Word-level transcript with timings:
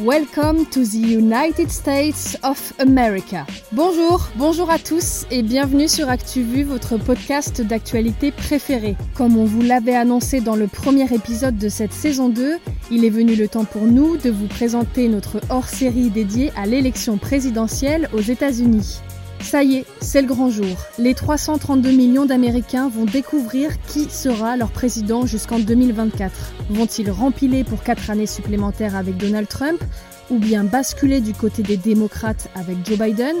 Welcome 0.00 0.66
to 0.66 0.84
the 0.84 0.94
United 0.94 1.72
States 1.72 2.38
of 2.44 2.72
America. 2.78 3.44
Bonjour, 3.72 4.28
bonjour 4.36 4.70
à 4.70 4.78
tous 4.78 5.26
et 5.32 5.42
bienvenue 5.42 5.88
sur 5.88 6.08
ActuVu, 6.08 6.62
votre 6.62 6.98
podcast 6.98 7.60
d'actualité 7.62 8.30
préféré. 8.30 8.94
Comme 9.14 9.36
on 9.36 9.44
vous 9.44 9.60
l'avait 9.60 9.96
annoncé 9.96 10.40
dans 10.40 10.54
le 10.54 10.68
premier 10.68 11.12
épisode 11.12 11.58
de 11.58 11.68
cette 11.68 11.92
saison 11.92 12.28
2, 12.28 12.58
il 12.92 13.04
est 13.04 13.10
venu 13.10 13.34
le 13.34 13.48
temps 13.48 13.64
pour 13.64 13.86
nous 13.86 14.16
de 14.16 14.30
vous 14.30 14.46
présenter 14.46 15.08
notre 15.08 15.40
hors-série 15.50 16.10
dédiée 16.10 16.52
à 16.54 16.64
l'élection 16.64 17.18
présidentielle 17.18 18.08
aux 18.12 18.22
États-Unis. 18.22 19.00
Ça 19.40 19.62
y 19.62 19.76
est, 19.76 19.86
c'est 20.00 20.20
le 20.20 20.28
grand 20.28 20.50
jour. 20.50 20.66
Les 20.98 21.14
332 21.14 21.90
millions 21.90 22.26
d'Américains 22.26 22.88
vont 22.88 23.06
découvrir 23.06 23.70
qui 23.82 24.10
sera 24.10 24.56
leur 24.56 24.70
président 24.70 25.24
jusqu'en 25.24 25.58
2024. 25.58 26.32
Vont-ils 26.70 27.10
rempiler 27.10 27.64
pour 27.64 27.82
4 27.82 28.10
années 28.10 28.26
supplémentaires 28.26 28.94
avec 28.94 29.16
Donald 29.16 29.48
Trump 29.48 29.82
ou 30.30 30.38
bien 30.38 30.64
basculer 30.64 31.22
du 31.22 31.32
côté 31.32 31.62
des 31.62 31.78
démocrates 31.78 32.50
avec 32.54 32.76
Joe 32.84 32.98
Biden? 32.98 33.36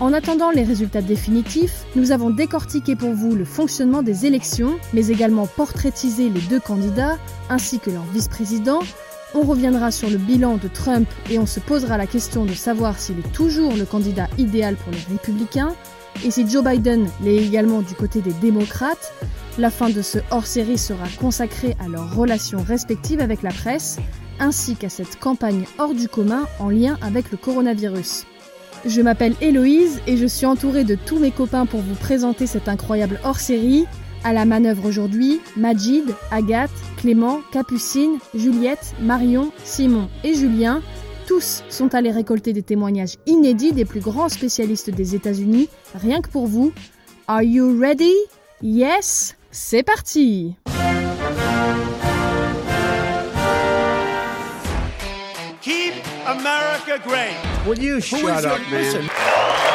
En 0.00 0.12
attendant 0.12 0.50
les 0.50 0.64
résultats 0.64 1.02
définitifs, 1.02 1.84
nous 1.94 2.10
avons 2.10 2.30
décortiqué 2.30 2.96
pour 2.96 3.12
vous 3.12 3.36
le 3.36 3.44
fonctionnement 3.44 4.02
des 4.02 4.26
élections, 4.26 4.78
mais 4.92 5.06
également 5.08 5.46
portraitisé 5.46 6.28
les 6.28 6.40
deux 6.40 6.60
candidats 6.60 7.18
ainsi 7.50 7.78
que 7.78 7.90
leur 7.90 8.04
vice-président 8.12 8.80
on 9.34 9.42
reviendra 9.42 9.90
sur 9.90 10.10
le 10.10 10.18
bilan 10.18 10.56
de 10.56 10.68
Trump 10.68 11.08
et 11.30 11.38
on 11.38 11.46
se 11.46 11.60
posera 11.60 11.96
la 11.96 12.06
question 12.06 12.44
de 12.44 12.52
savoir 12.52 12.98
s'il 12.98 13.18
est 13.18 13.32
toujours 13.32 13.74
le 13.74 13.84
candidat 13.84 14.28
idéal 14.38 14.76
pour 14.76 14.92
les 14.92 15.14
républicains 15.16 15.74
et 16.24 16.30
si 16.30 16.48
Joe 16.48 16.64
Biden 16.64 17.08
l'est 17.22 17.36
également 17.36 17.82
du 17.82 17.94
côté 17.94 18.20
des 18.20 18.32
démocrates. 18.34 19.12
La 19.58 19.70
fin 19.70 19.90
de 19.90 20.02
ce 20.02 20.18
hors-série 20.30 20.78
sera 20.78 21.06
consacrée 21.20 21.76
à 21.78 21.88
leurs 21.88 22.14
relations 22.14 22.62
respectives 22.62 23.20
avec 23.20 23.42
la 23.42 23.50
presse 23.50 23.98
ainsi 24.38 24.76
qu'à 24.76 24.88
cette 24.88 25.18
campagne 25.18 25.64
hors 25.78 25.94
du 25.94 26.08
commun 26.08 26.46
en 26.58 26.70
lien 26.70 26.98
avec 27.02 27.30
le 27.30 27.36
coronavirus. 27.36 28.26
Je 28.84 29.00
m'appelle 29.00 29.34
Héloïse 29.40 30.00
et 30.06 30.16
je 30.16 30.26
suis 30.26 30.46
entourée 30.46 30.84
de 30.84 30.96
tous 30.96 31.18
mes 31.18 31.30
copains 31.30 31.66
pour 31.66 31.80
vous 31.80 31.94
présenter 31.94 32.46
cette 32.46 32.68
incroyable 32.68 33.20
hors-série. 33.24 33.86
À 34.24 34.32
la 34.32 34.44
manœuvre 34.44 34.86
aujourd'hui, 34.86 35.40
Majid, 35.56 36.14
Agathe, 36.30 36.70
Clément, 36.96 37.40
Capucine, 37.50 38.18
Juliette, 38.34 38.94
Marion, 39.00 39.50
Simon 39.64 40.08
et 40.22 40.34
Julien, 40.34 40.80
tous 41.26 41.64
sont 41.68 41.94
allés 41.94 42.12
récolter 42.12 42.52
des 42.52 42.62
témoignages 42.62 43.16
inédits 43.26 43.72
des 43.72 43.84
plus 43.84 44.00
grands 44.00 44.28
spécialistes 44.28 44.90
des 44.90 45.16
États-Unis, 45.16 45.68
rien 45.94 46.20
que 46.20 46.28
pour 46.28 46.46
vous. 46.46 46.72
Are 47.26 47.42
you 47.42 47.76
ready? 47.80 48.14
Yes? 48.62 49.36
C'est 49.50 49.82
parti! 49.82 50.54
Keep 55.62 55.94
America 56.26 56.98
great. 57.04 57.34
Will 57.66 57.82
you 57.82 58.00
shut 58.00 58.44
up, 58.44 58.60
man? 58.70 59.71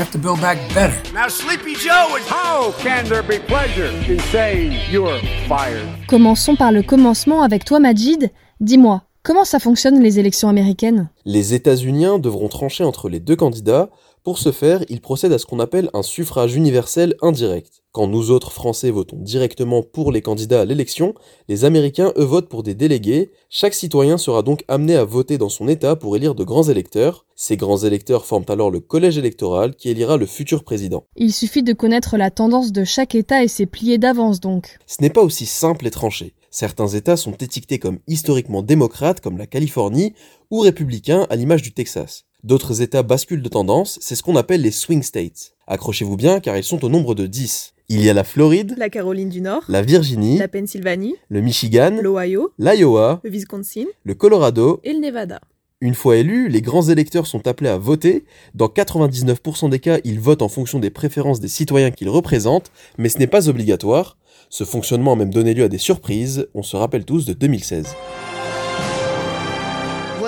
You 0.00 0.06
have 0.06 0.12
to 0.12 0.18
build 0.18 0.40
back 0.40 0.56
better. 0.72 0.96
Now, 1.12 1.28
Sleepy 1.28 1.74
Joe 1.74 2.16
is. 2.16 2.26
How 2.26 2.72
can 2.82 3.04
there 3.04 3.22
be 3.22 3.38
pleasure 3.38 3.90
in 4.10 4.18
saying 4.32 4.72
you're 4.90 5.20
fired? 5.46 5.86
Commençons 6.08 6.56
par 6.56 6.72
le 6.72 6.82
commencement 6.82 7.42
avec 7.42 7.66
toi 7.66 7.80
Majid. 7.80 8.30
Dis-moi, 8.60 9.02
comment 9.22 9.44
ça 9.44 9.58
fonctionne 9.58 10.00
les 10.00 10.18
élections 10.18 10.48
américaines? 10.48 11.10
Les 11.26 11.52
États-Uniens 11.52 12.18
devront 12.18 12.48
trancher 12.48 12.82
entre 12.82 13.10
les 13.10 13.20
deux 13.20 13.36
candidats. 13.36 13.90
Pour 14.22 14.36
ce 14.36 14.52
faire, 14.52 14.84
ils 14.90 15.00
procèdent 15.00 15.32
à 15.32 15.38
ce 15.38 15.46
qu'on 15.46 15.60
appelle 15.60 15.88
un 15.94 16.02
suffrage 16.02 16.54
universel 16.54 17.14
indirect. 17.22 17.82
Quand 17.90 18.06
nous 18.06 18.30
autres 18.30 18.52
Français 18.52 18.90
votons 18.90 19.16
directement 19.16 19.82
pour 19.82 20.12
les 20.12 20.20
candidats 20.20 20.60
à 20.60 20.64
l'élection, 20.66 21.14
les 21.48 21.64
Américains 21.64 22.12
eux 22.18 22.24
votent 22.24 22.50
pour 22.50 22.62
des 22.62 22.74
délégués. 22.74 23.30
Chaque 23.48 23.72
citoyen 23.72 24.18
sera 24.18 24.42
donc 24.42 24.62
amené 24.68 24.94
à 24.94 25.04
voter 25.04 25.38
dans 25.38 25.48
son 25.48 25.68
État 25.68 25.96
pour 25.96 26.16
élire 26.16 26.34
de 26.34 26.44
grands 26.44 26.68
électeurs. 26.68 27.24
Ces 27.34 27.56
grands 27.56 27.78
électeurs 27.78 28.26
forment 28.26 28.44
alors 28.48 28.70
le 28.70 28.80
collège 28.80 29.16
électoral 29.16 29.74
qui 29.74 29.88
élira 29.88 30.18
le 30.18 30.26
futur 30.26 30.64
président. 30.64 31.06
Il 31.16 31.32
suffit 31.32 31.62
de 31.62 31.72
connaître 31.72 32.18
la 32.18 32.30
tendance 32.30 32.72
de 32.72 32.84
chaque 32.84 33.14
État 33.14 33.42
et 33.42 33.48
ses 33.48 33.64
pliés 33.64 33.96
d'avance 33.96 34.38
donc. 34.38 34.78
Ce 34.86 35.00
n'est 35.00 35.08
pas 35.08 35.22
aussi 35.22 35.46
simple 35.46 35.86
et 35.86 35.90
tranché. 35.90 36.34
Certains 36.50 36.88
États 36.88 37.16
sont 37.16 37.32
étiquetés 37.32 37.78
comme 37.78 38.00
historiquement 38.06 38.62
démocrates 38.62 39.20
comme 39.20 39.38
la 39.38 39.46
Californie 39.46 40.12
ou 40.50 40.60
républicains 40.60 41.26
à 41.30 41.36
l'image 41.36 41.62
du 41.62 41.72
Texas. 41.72 42.26
D'autres 42.42 42.80
États 42.80 43.02
basculent 43.02 43.42
de 43.42 43.48
tendance, 43.48 43.98
c'est 44.00 44.14
ce 44.14 44.22
qu'on 44.22 44.36
appelle 44.36 44.62
les 44.62 44.70
swing 44.70 45.02
states. 45.02 45.54
Accrochez-vous 45.66 46.16
bien 46.16 46.40
car 46.40 46.56
ils 46.56 46.64
sont 46.64 46.84
au 46.84 46.88
nombre 46.88 47.14
de 47.14 47.26
10. 47.26 47.74
Il 47.90 48.02
y 48.02 48.08
a 48.08 48.14
la 48.14 48.24
Floride, 48.24 48.74
la 48.78 48.88
Caroline 48.88 49.28
du 49.28 49.40
Nord, 49.40 49.64
la 49.68 49.82
Virginie, 49.82 50.38
la 50.38 50.48
Pennsylvanie, 50.48 51.16
le 51.28 51.40
Michigan, 51.42 51.98
l'Ohio, 52.00 52.52
l'Iowa, 52.58 53.20
le 53.24 53.30
Wisconsin 53.30 53.84
le 54.04 54.14
Colorado. 54.14 54.80
et 54.84 54.92
le 54.92 55.00
Nevada. 55.00 55.40
Une 55.82 55.94
fois 55.94 56.16
élus, 56.16 56.48
les 56.48 56.62
grands 56.62 56.88
électeurs 56.88 57.26
sont 57.26 57.46
appelés 57.46 57.70
à 57.70 57.78
voter. 57.78 58.24
Dans 58.54 58.68
99% 58.68 59.70
des 59.70 59.78
cas, 59.78 59.98
ils 60.04 60.20
votent 60.20 60.42
en 60.42 60.48
fonction 60.48 60.78
des 60.78 60.90
préférences 60.90 61.40
des 61.40 61.48
citoyens 61.48 61.90
qu'ils 61.90 62.10
représentent, 62.10 62.70
mais 62.96 63.08
ce 63.08 63.18
n'est 63.18 63.26
pas 63.26 63.48
obligatoire. 63.48 64.16
Ce 64.50 64.64
fonctionnement 64.64 65.12
a 65.12 65.16
même 65.16 65.32
donné 65.32 65.54
lieu 65.54 65.64
à 65.64 65.68
des 65.68 65.78
surprises, 65.78 66.48
on 66.54 66.62
se 66.62 66.76
rappelle 66.76 67.04
tous 67.04 67.24
de 67.26 67.32
2016. 67.32 67.86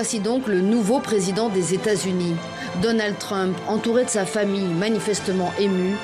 Voici 0.03 0.19
donc 0.19 0.49
le 0.49 0.61
nouveau 0.61 0.99
président 0.99 1.49
des 1.49 1.75
États-Unis, 1.75 2.35
Donald 2.83 3.17
Trump, 3.21 3.57
entouré 3.69 4.05
de 4.05 4.11
sa 4.11 4.27
famille 4.27 4.67
manifestement 4.67 5.53
émue. 5.61 5.95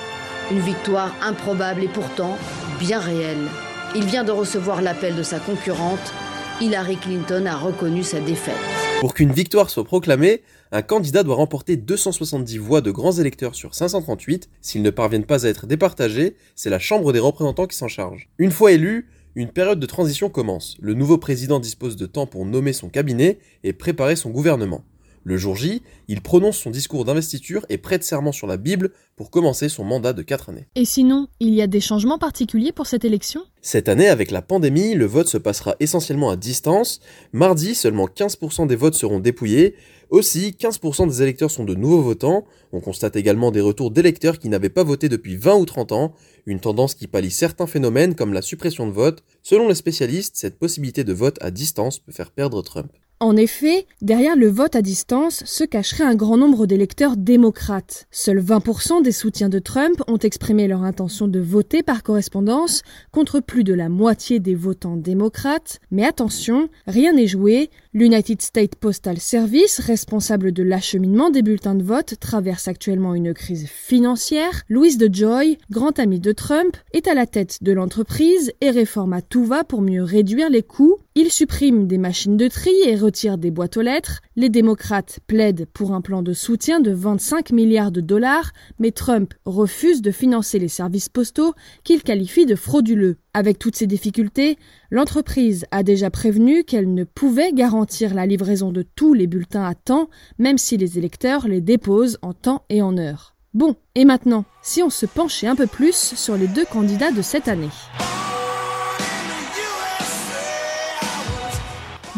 Une 0.52 0.60
victoire 0.60 1.12
improbable 1.20 1.82
et 1.82 1.88
pourtant 1.88 2.38
bien 2.78 3.00
réelle. 3.00 3.48
Il 3.96 4.04
vient 4.04 4.22
de 4.22 4.30
recevoir 4.30 4.82
l'appel 4.82 5.16
de 5.16 5.24
sa 5.24 5.40
concurrente. 5.40 6.12
Hillary 6.60 6.96
Clinton 6.96 7.44
a 7.46 7.56
reconnu 7.56 8.04
sa 8.04 8.20
défaite. 8.20 8.54
Pour 9.00 9.14
qu'une 9.14 9.32
victoire 9.32 9.68
soit 9.68 9.82
proclamée, 9.82 10.42
un 10.70 10.82
candidat 10.82 11.24
doit 11.24 11.34
remporter 11.34 11.76
270 11.76 12.56
voix 12.58 12.80
de 12.80 12.92
grands 12.92 13.18
électeurs 13.18 13.56
sur 13.56 13.74
538. 13.74 14.48
S'ils 14.60 14.82
ne 14.82 14.90
parviennent 14.90 15.26
pas 15.26 15.44
à 15.44 15.48
être 15.48 15.66
départagés, 15.66 16.36
c'est 16.54 16.70
la 16.70 16.78
Chambre 16.78 17.12
des 17.12 17.18
représentants 17.18 17.66
qui 17.66 17.76
s'en 17.76 17.88
charge. 17.88 18.28
Une 18.38 18.52
fois 18.52 18.70
élu, 18.70 19.08
une 19.38 19.50
période 19.50 19.78
de 19.78 19.86
transition 19.86 20.30
commence. 20.30 20.76
Le 20.80 20.94
nouveau 20.94 21.16
président 21.16 21.60
dispose 21.60 21.94
de 21.94 22.06
temps 22.06 22.26
pour 22.26 22.44
nommer 22.44 22.72
son 22.72 22.88
cabinet 22.88 23.38
et 23.62 23.72
préparer 23.72 24.16
son 24.16 24.30
gouvernement. 24.30 24.82
Le 25.24 25.36
jour 25.36 25.56
J, 25.56 25.82
il 26.08 26.20
prononce 26.20 26.58
son 26.58 26.70
discours 26.70 27.04
d'investiture 27.04 27.66
et 27.68 27.78
prête 27.78 28.04
serment 28.04 28.32
sur 28.32 28.46
la 28.46 28.56
Bible 28.56 28.90
pour 29.16 29.30
commencer 29.30 29.68
son 29.68 29.84
mandat 29.84 30.12
de 30.12 30.22
4 30.22 30.50
années. 30.50 30.68
Et 30.74 30.84
sinon, 30.84 31.28
il 31.40 31.54
y 31.54 31.62
a 31.62 31.66
des 31.66 31.80
changements 31.80 32.18
particuliers 32.18 32.72
pour 32.72 32.86
cette 32.86 33.04
élection? 33.04 33.42
Cette 33.60 33.88
année, 33.88 34.08
avec 34.08 34.30
la 34.30 34.42
pandémie, 34.42 34.94
le 34.94 35.06
vote 35.06 35.28
se 35.28 35.38
passera 35.38 35.74
essentiellement 35.80 36.30
à 36.30 36.36
distance. 36.36 37.00
Mardi, 37.32 37.74
seulement 37.74 38.06
15% 38.06 38.66
des 38.66 38.76
votes 38.76 38.94
seront 38.94 39.18
dépouillés. 39.18 39.74
Aussi, 40.10 40.56
15% 40.58 41.08
des 41.08 41.22
électeurs 41.22 41.50
sont 41.50 41.64
de 41.64 41.74
nouveaux 41.74 42.00
votants. 42.00 42.46
On 42.72 42.80
constate 42.80 43.16
également 43.16 43.50
des 43.50 43.60
retours 43.60 43.90
d'électeurs 43.90 44.38
qui 44.38 44.48
n'avaient 44.48 44.70
pas 44.70 44.84
voté 44.84 45.08
depuis 45.08 45.36
20 45.36 45.56
ou 45.56 45.66
30 45.66 45.92
ans, 45.92 46.14
une 46.46 46.60
tendance 46.60 46.94
qui 46.94 47.08
pallie 47.08 47.30
certains 47.30 47.66
phénomènes 47.66 48.14
comme 48.14 48.32
la 48.32 48.40
suppression 48.40 48.86
de 48.86 48.92
vote. 48.92 49.22
Selon 49.42 49.68
les 49.68 49.74
spécialistes, 49.74 50.36
cette 50.36 50.58
possibilité 50.58 51.04
de 51.04 51.12
vote 51.12 51.36
à 51.42 51.50
distance 51.50 51.98
peut 51.98 52.12
faire 52.12 52.30
perdre 52.30 52.62
Trump. 52.62 52.90
En 53.20 53.36
effet, 53.36 53.84
derrière 54.00 54.36
le 54.36 54.48
vote 54.48 54.76
à 54.76 54.82
distance 54.82 55.42
se 55.44 55.64
cacherait 55.64 56.04
un 56.04 56.14
grand 56.14 56.36
nombre 56.36 56.66
d'électeurs 56.66 57.16
démocrates. 57.16 58.06
Seuls 58.12 58.40
20% 58.40 59.02
des 59.02 59.10
soutiens 59.10 59.48
de 59.48 59.58
Trump 59.58 60.00
ont 60.06 60.18
exprimé 60.18 60.68
leur 60.68 60.84
intention 60.84 61.26
de 61.26 61.40
voter 61.40 61.82
par 61.82 62.04
correspondance, 62.04 62.82
contre 63.10 63.40
plus 63.40 63.64
de 63.64 63.74
la 63.74 63.88
moitié 63.88 64.38
des 64.38 64.54
votants 64.54 64.96
démocrates. 64.96 65.80
Mais 65.90 66.04
attention, 66.04 66.68
rien 66.86 67.12
n'est 67.12 67.26
joué. 67.26 67.70
L'United 67.92 68.40
States 68.40 68.76
Postal 68.76 69.18
Service, 69.18 69.80
responsable 69.80 70.52
de 70.52 70.62
l'acheminement 70.62 71.30
des 71.30 71.42
bulletins 71.42 71.74
de 71.74 71.82
vote, 71.82 72.14
traverse 72.20 72.68
actuellement 72.68 73.16
une 73.16 73.34
crise 73.34 73.66
financière. 73.66 74.62
Louis 74.68 74.96
de 74.96 75.12
Joy, 75.12 75.58
grand 75.72 75.98
ami 75.98 76.20
de 76.20 76.30
Trump, 76.30 76.76
est 76.92 77.08
à 77.08 77.14
la 77.14 77.26
tête 77.26 77.64
de 77.64 77.72
l'entreprise 77.72 78.52
et 78.60 78.70
réforme 78.70 79.14
à 79.14 79.22
tout 79.22 79.44
va 79.44 79.64
pour 79.64 79.80
mieux 79.80 80.04
réduire 80.04 80.50
les 80.50 80.62
coûts. 80.62 80.98
Il 81.16 81.32
supprime 81.32 81.88
des 81.88 81.98
machines 81.98 82.36
de 82.36 82.46
tri 82.46 82.70
et 82.86 82.94
des 83.38 83.50
boîtes 83.50 83.76
aux 83.76 83.82
lettres. 83.82 84.20
Les 84.36 84.50
démocrates 84.50 85.20
plaident 85.26 85.66
pour 85.72 85.92
un 85.92 86.00
plan 86.00 86.22
de 86.22 86.32
soutien 86.32 86.80
de 86.80 86.90
25 86.90 87.52
milliards 87.52 87.90
de 87.90 88.00
dollars, 88.00 88.52
mais 88.78 88.90
Trump 88.90 89.32
refuse 89.44 90.02
de 90.02 90.10
financer 90.10 90.58
les 90.58 90.68
services 90.68 91.08
postaux 91.08 91.54
qu'il 91.84 92.02
qualifie 92.02 92.44
de 92.44 92.54
frauduleux. 92.54 93.16
Avec 93.32 93.58
toutes 93.58 93.76
ces 93.76 93.86
difficultés, 93.86 94.58
l'entreprise 94.90 95.64
a 95.70 95.82
déjà 95.82 96.10
prévenu 96.10 96.64
qu'elle 96.64 96.92
ne 96.92 97.04
pouvait 97.04 97.52
garantir 97.52 98.14
la 98.14 98.26
livraison 98.26 98.72
de 98.72 98.82
tous 98.82 99.14
les 99.14 99.26
bulletins 99.26 99.64
à 99.64 99.74
temps, 99.74 100.10
même 100.38 100.58
si 100.58 100.76
les 100.76 100.98
électeurs 100.98 101.48
les 101.48 101.60
déposent 101.60 102.18
en 102.20 102.34
temps 102.34 102.64
et 102.68 102.82
en 102.82 102.98
heure. 102.98 103.34
Bon, 103.54 103.76
et 103.94 104.04
maintenant, 104.04 104.44
si 104.62 104.82
on 104.82 104.90
se 104.90 105.06
penchait 105.06 105.46
un 105.46 105.56
peu 105.56 105.66
plus 105.66 105.96
sur 106.14 106.36
les 106.36 106.48
deux 106.48 106.66
candidats 106.66 107.12
de 107.12 107.22
cette 107.22 107.48
année. 107.48 107.70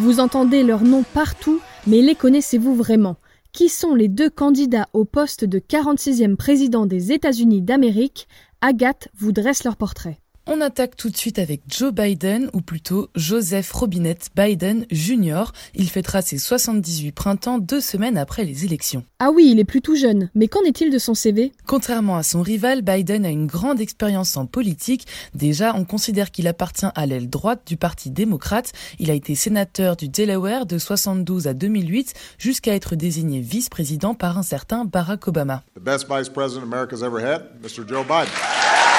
Vous 0.00 0.18
entendez 0.18 0.62
leurs 0.62 0.82
noms 0.82 1.04
partout, 1.12 1.60
mais 1.86 2.00
les 2.00 2.14
connaissez-vous 2.14 2.74
vraiment? 2.74 3.16
Qui 3.52 3.68
sont 3.68 3.94
les 3.94 4.08
deux 4.08 4.30
candidats 4.30 4.88
au 4.94 5.04
poste 5.04 5.44
de 5.44 5.58
46e 5.58 6.36
président 6.36 6.86
des 6.86 7.12
États-Unis 7.12 7.60
d'Amérique? 7.60 8.26
Agathe 8.62 9.08
vous 9.18 9.32
dresse 9.32 9.62
leur 9.62 9.76
portrait. 9.76 10.18
On 10.46 10.60
attaque 10.62 10.96
tout 10.96 11.10
de 11.10 11.16
suite 11.16 11.38
avec 11.38 11.60
Joe 11.68 11.92
Biden, 11.92 12.48
ou 12.54 12.60
plutôt 12.62 13.08
Joseph 13.14 13.70
Robinette 13.72 14.30
Biden 14.34 14.86
Jr. 14.90 15.44
Il 15.74 15.88
fêtera 15.90 16.22
ses 16.22 16.38
78 16.38 17.12
printemps 17.12 17.58
deux 17.58 17.80
semaines 17.80 18.16
après 18.16 18.44
les 18.44 18.64
élections. 18.64 19.04
Ah 19.18 19.30
oui, 19.30 19.48
il 19.52 19.60
est 19.60 19.64
plutôt 19.64 19.94
jeune, 19.94 20.30
mais 20.34 20.48
qu'en 20.48 20.62
est-il 20.62 20.90
de 20.90 20.98
son 20.98 21.14
CV 21.14 21.52
Contrairement 21.66 22.16
à 22.16 22.22
son 22.22 22.40
rival, 22.40 22.80
Biden 22.80 23.26
a 23.26 23.28
une 23.28 23.46
grande 23.46 23.80
expérience 23.80 24.36
en 24.36 24.46
politique. 24.46 25.06
Déjà, 25.34 25.74
on 25.76 25.84
considère 25.84 26.30
qu'il 26.30 26.48
appartient 26.48 26.86
à 26.94 27.06
l'aile 27.06 27.28
droite 27.28 27.60
du 27.66 27.76
Parti 27.76 28.10
démocrate. 28.10 28.72
Il 28.98 29.10
a 29.10 29.14
été 29.14 29.34
sénateur 29.34 29.94
du 29.94 30.08
Delaware 30.08 30.64
de 30.64 30.78
72 30.78 31.48
à 31.48 31.54
2008 31.54 32.14
jusqu'à 32.38 32.74
être 32.74 32.96
désigné 32.96 33.40
vice-président 33.40 34.14
par 34.14 34.38
un 34.38 34.42
certain 34.42 34.86
Barack 34.86 35.28
Obama. 35.28 35.62
The 35.76 35.82
best 35.82 36.06
vice 36.10 36.30
president 36.30 36.64
America's 36.64 37.02
ever 37.02 37.22
had, 37.22 37.42
Mr. 37.62 37.86
Joe 37.86 38.04
Biden. 38.04 38.89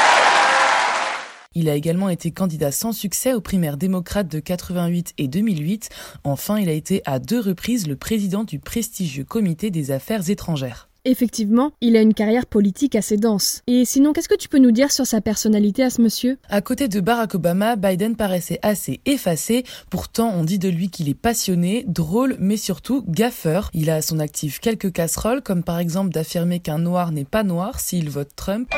Il 1.53 1.67
a 1.67 1.75
également 1.75 2.07
été 2.07 2.31
candidat 2.31 2.71
sans 2.71 2.93
succès 2.93 3.33
aux 3.33 3.41
primaires 3.41 3.75
démocrates 3.75 4.29
de 4.29 4.39
88 4.39 5.13
et 5.17 5.27
2008. 5.27 5.89
Enfin, 6.23 6.57
il 6.57 6.69
a 6.69 6.73
été 6.73 7.01
à 7.05 7.19
deux 7.19 7.41
reprises 7.41 7.87
le 7.87 7.97
président 7.97 8.45
du 8.45 8.57
prestigieux 8.57 9.25
comité 9.25 9.69
des 9.69 9.91
affaires 9.91 10.29
étrangères. 10.29 10.87
Effectivement, 11.03 11.71
il 11.81 11.97
a 11.97 12.01
une 12.01 12.13
carrière 12.13 12.45
politique 12.45 12.95
assez 12.95 13.17
dense. 13.17 13.63
Et 13.67 13.85
sinon, 13.85 14.13
qu'est-ce 14.13 14.29
que 14.29 14.37
tu 14.37 14.47
peux 14.47 14.59
nous 14.59 14.71
dire 14.71 14.91
sur 14.91 15.05
sa 15.05 15.19
personnalité 15.19 15.83
à 15.83 15.89
ce 15.89 15.99
monsieur? 15.99 16.37
À 16.47 16.61
côté 16.61 16.87
de 16.87 16.99
Barack 17.01 17.35
Obama, 17.35 17.75
Biden 17.75 18.15
paraissait 18.15 18.59
assez 18.61 19.01
effacé. 19.05 19.63
Pourtant, 19.89 20.31
on 20.33 20.43
dit 20.43 20.59
de 20.59 20.69
lui 20.69 20.89
qu'il 20.89 21.09
est 21.09 21.15
passionné, 21.15 21.83
drôle, 21.87 22.37
mais 22.39 22.55
surtout 22.55 23.03
gaffeur. 23.07 23.71
Il 23.73 23.89
a 23.89 23.95
à 23.95 24.01
son 24.01 24.19
actif 24.19 24.59
quelques 24.59 24.93
casseroles, 24.93 25.41
comme 25.41 25.63
par 25.63 25.79
exemple 25.79 26.11
d'affirmer 26.11 26.59
qu'un 26.59 26.79
noir 26.79 27.11
n'est 27.11 27.25
pas 27.25 27.43
noir 27.43 27.79
s'il 27.79 28.09
vote 28.09 28.29
Trump. 28.35 28.71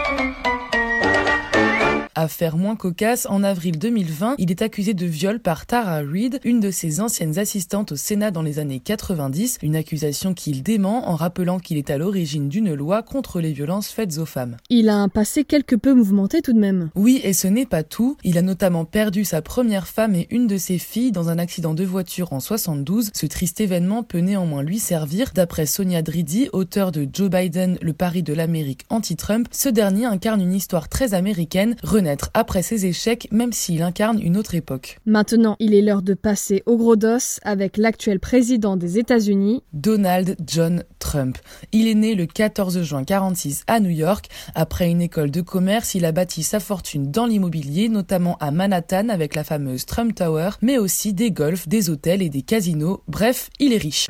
Affaire 2.16 2.58
moins 2.58 2.76
cocasse, 2.76 3.26
en 3.28 3.44
avril 3.44 3.80
2020, 3.80 4.36
il 4.38 4.52
est 4.52 4.62
accusé 4.62 4.94
de 4.94 5.06
viol 5.08 5.40
par 5.40 5.66
Tara 5.66 5.98
Reid, 5.98 6.40
une 6.44 6.60
de 6.60 6.70
ses 6.70 7.02
anciennes 7.02 7.40
assistantes 7.40 7.94
au 7.94 7.96
Sénat 7.96 8.30
dans 8.30 8.44
les 8.44 8.60
années 8.60 8.80
90, 8.80 9.58
une 9.64 9.76
accusation 9.76 10.36
qu'il 10.36 10.62
dément 10.62 11.10
en 11.10 11.16
rappelant 11.16 11.58
qu'il 11.58 11.78
est 11.78 11.90
à 11.90 11.98
l'origine 11.98 12.50
d'une 12.50 12.76
loi 12.76 13.02
contre 13.02 13.42
les 13.42 13.52
violences 13.52 13.90
faites 13.90 14.20
aux 14.20 14.28
femmes. 14.28 14.58
Il 14.70 14.90
a 14.90 14.96
un 14.96 15.10
passé 15.10 15.44
quelque 15.44 15.76
peu 15.76 15.96
mouvementé 15.96 16.44
tout 16.44 16.54
de 16.54 16.60
même. 16.60 16.92
Oui, 16.94 17.20
et 17.24 17.34
ce 17.34 17.48
n'est 17.48 17.66
pas 17.66 17.82
tout. 17.82 18.16
Il 18.24 18.38
a 18.38 18.44
notamment 18.44 18.86
perdu 18.86 19.26
sa 19.26 19.42
première 19.42 19.88
femme 19.88 20.14
et 20.14 20.28
une 20.30 20.46
de 20.46 20.58
ses 20.58 20.78
filles 20.78 21.12
dans 21.12 21.30
un 21.30 21.40
accident 21.40 21.74
de 21.74 21.84
voiture 21.84 22.32
en 22.32 22.40
72. 22.40 23.10
Ce 23.14 23.26
triste 23.26 23.60
événement 23.60 24.04
peut 24.04 24.20
néanmoins 24.20 24.62
lui 24.62 24.78
servir. 24.78 25.32
D'après 25.34 25.66
Sonia 25.66 26.04
Dridi, 26.04 26.50
auteur 26.54 26.92
de 26.92 27.08
Joe 27.12 27.32
Biden, 27.32 27.80
le 27.82 27.94
pari 27.94 28.22
de 28.22 28.34
l'Amérique 28.34 28.86
anti-Trump, 28.90 29.48
ce 29.52 29.70
dernier 29.70 30.06
incarne 30.06 30.42
une 30.42 30.54
histoire 30.54 30.90
très 30.90 31.16
américaine, 31.16 31.76
renaître 32.04 32.30
après 32.34 32.62
ses 32.62 32.86
échecs 32.86 33.28
même 33.32 33.54
s'il 33.54 33.82
incarne 33.82 34.22
une 34.22 34.38
autre 34.38 34.56
époque. 34.56 35.00
Maintenant, 35.06 35.56
il 35.60 35.74
est 35.74 35.82
l'heure 35.82 36.02
de 36.02 36.14
passer 36.14 36.64
au 36.66 36.78
gros 36.78 36.96
dos 36.96 37.40
avec 37.44 37.78
l'actuel 37.78 38.20
président 38.20 38.76
des 38.76 39.00
États-Unis, 39.00 39.64
Donald 39.72 40.36
John 40.46 40.84
Trump. 41.00 41.38
Il 41.72 41.88
est 41.88 41.96
né 41.96 42.16
le 42.16 42.26
14 42.26 42.82
juin 42.82 43.04
46 43.04 43.64
à 43.68 43.80
New 43.80 43.90
York. 43.90 44.28
Après 44.56 44.90
une 44.90 45.02
école 45.02 45.32
de 45.32 45.42
commerce, 45.42 45.96
il 45.96 46.06
a 46.06 46.12
bâti 46.12 46.44
sa 46.44 46.60
fortune 46.60 47.10
dans 47.12 47.26
l'immobilier, 47.26 47.88
notamment 47.88 48.38
à 48.40 48.52
Manhattan 48.52 49.10
avec 49.10 49.36
la 49.36 49.44
fameuse 49.44 49.86
Trump 49.86 50.14
Tower, 50.14 50.52
mais 50.62 50.78
aussi 50.78 51.14
des 51.14 51.32
golfs, 51.32 51.68
des 51.68 51.90
hôtels 51.90 52.22
et 52.22 52.30
des 52.30 52.42
casinos. 52.42 53.04
Bref, 53.08 53.50
il 53.60 53.74
est 53.74 53.78
riche. 53.78 54.08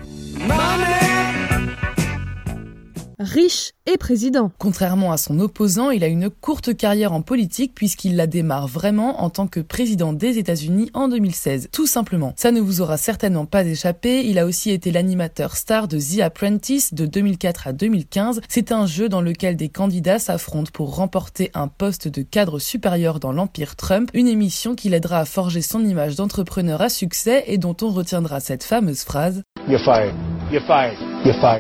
Riche 3.19 3.71
et 3.85 3.97
président. 3.97 4.51
Contrairement 4.57 5.11
à 5.11 5.17
son 5.17 5.39
opposant, 5.39 5.89
il 5.89 6.03
a 6.03 6.07
une 6.07 6.29
courte 6.29 6.75
carrière 6.75 7.13
en 7.13 7.21
politique 7.21 7.73
puisqu'il 7.75 8.15
la 8.15 8.27
démarre 8.27 8.67
vraiment 8.67 9.23
en 9.23 9.29
tant 9.29 9.47
que 9.47 9.59
président 9.59 10.13
des 10.13 10.37
États-Unis 10.37 10.89
en 10.93 11.07
2016. 11.07 11.69
Tout 11.71 11.87
simplement. 11.87 12.33
Ça 12.37 12.51
ne 12.51 12.61
vous 12.61 12.81
aura 12.81 12.97
certainement 12.97 13.45
pas 13.45 13.65
échappé, 13.65 14.25
il 14.25 14.39
a 14.39 14.45
aussi 14.45 14.71
été 14.71 14.91
l'animateur 14.91 15.55
star 15.55 15.87
de 15.87 15.97
The 15.97 16.21
Apprentice 16.21 16.93
de 16.93 17.05
2004 17.05 17.67
à 17.67 17.73
2015. 17.73 18.41
C'est 18.47 18.71
un 18.71 18.85
jeu 18.85 19.09
dans 19.09 19.21
lequel 19.21 19.55
des 19.55 19.69
candidats 19.69 20.19
s'affrontent 20.19 20.71
pour 20.73 20.95
remporter 20.95 21.51
un 21.53 21.67
poste 21.67 22.07
de 22.07 22.21
cadre 22.21 22.59
supérieur 22.59 23.19
dans 23.19 23.31
l'Empire 23.31 23.75
Trump, 23.75 24.09
une 24.13 24.27
émission 24.27 24.75
qui 24.75 24.89
l'aidera 24.89 25.19
à 25.19 25.25
forger 25.25 25.61
son 25.61 25.83
image 25.83 26.15
d'entrepreneur 26.15 26.81
à 26.81 26.89
succès 26.89 27.43
et 27.47 27.57
dont 27.57 27.75
on 27.81 27.89
retiendra 27.89 28.39
cette 28.39 28.63
fameuse 28.63 29.03
phrase 29.03 29.43
You're 29.67 29.79
fired. 29.83 30.13
You're 30.51 30.65
fired. 30.65 31.12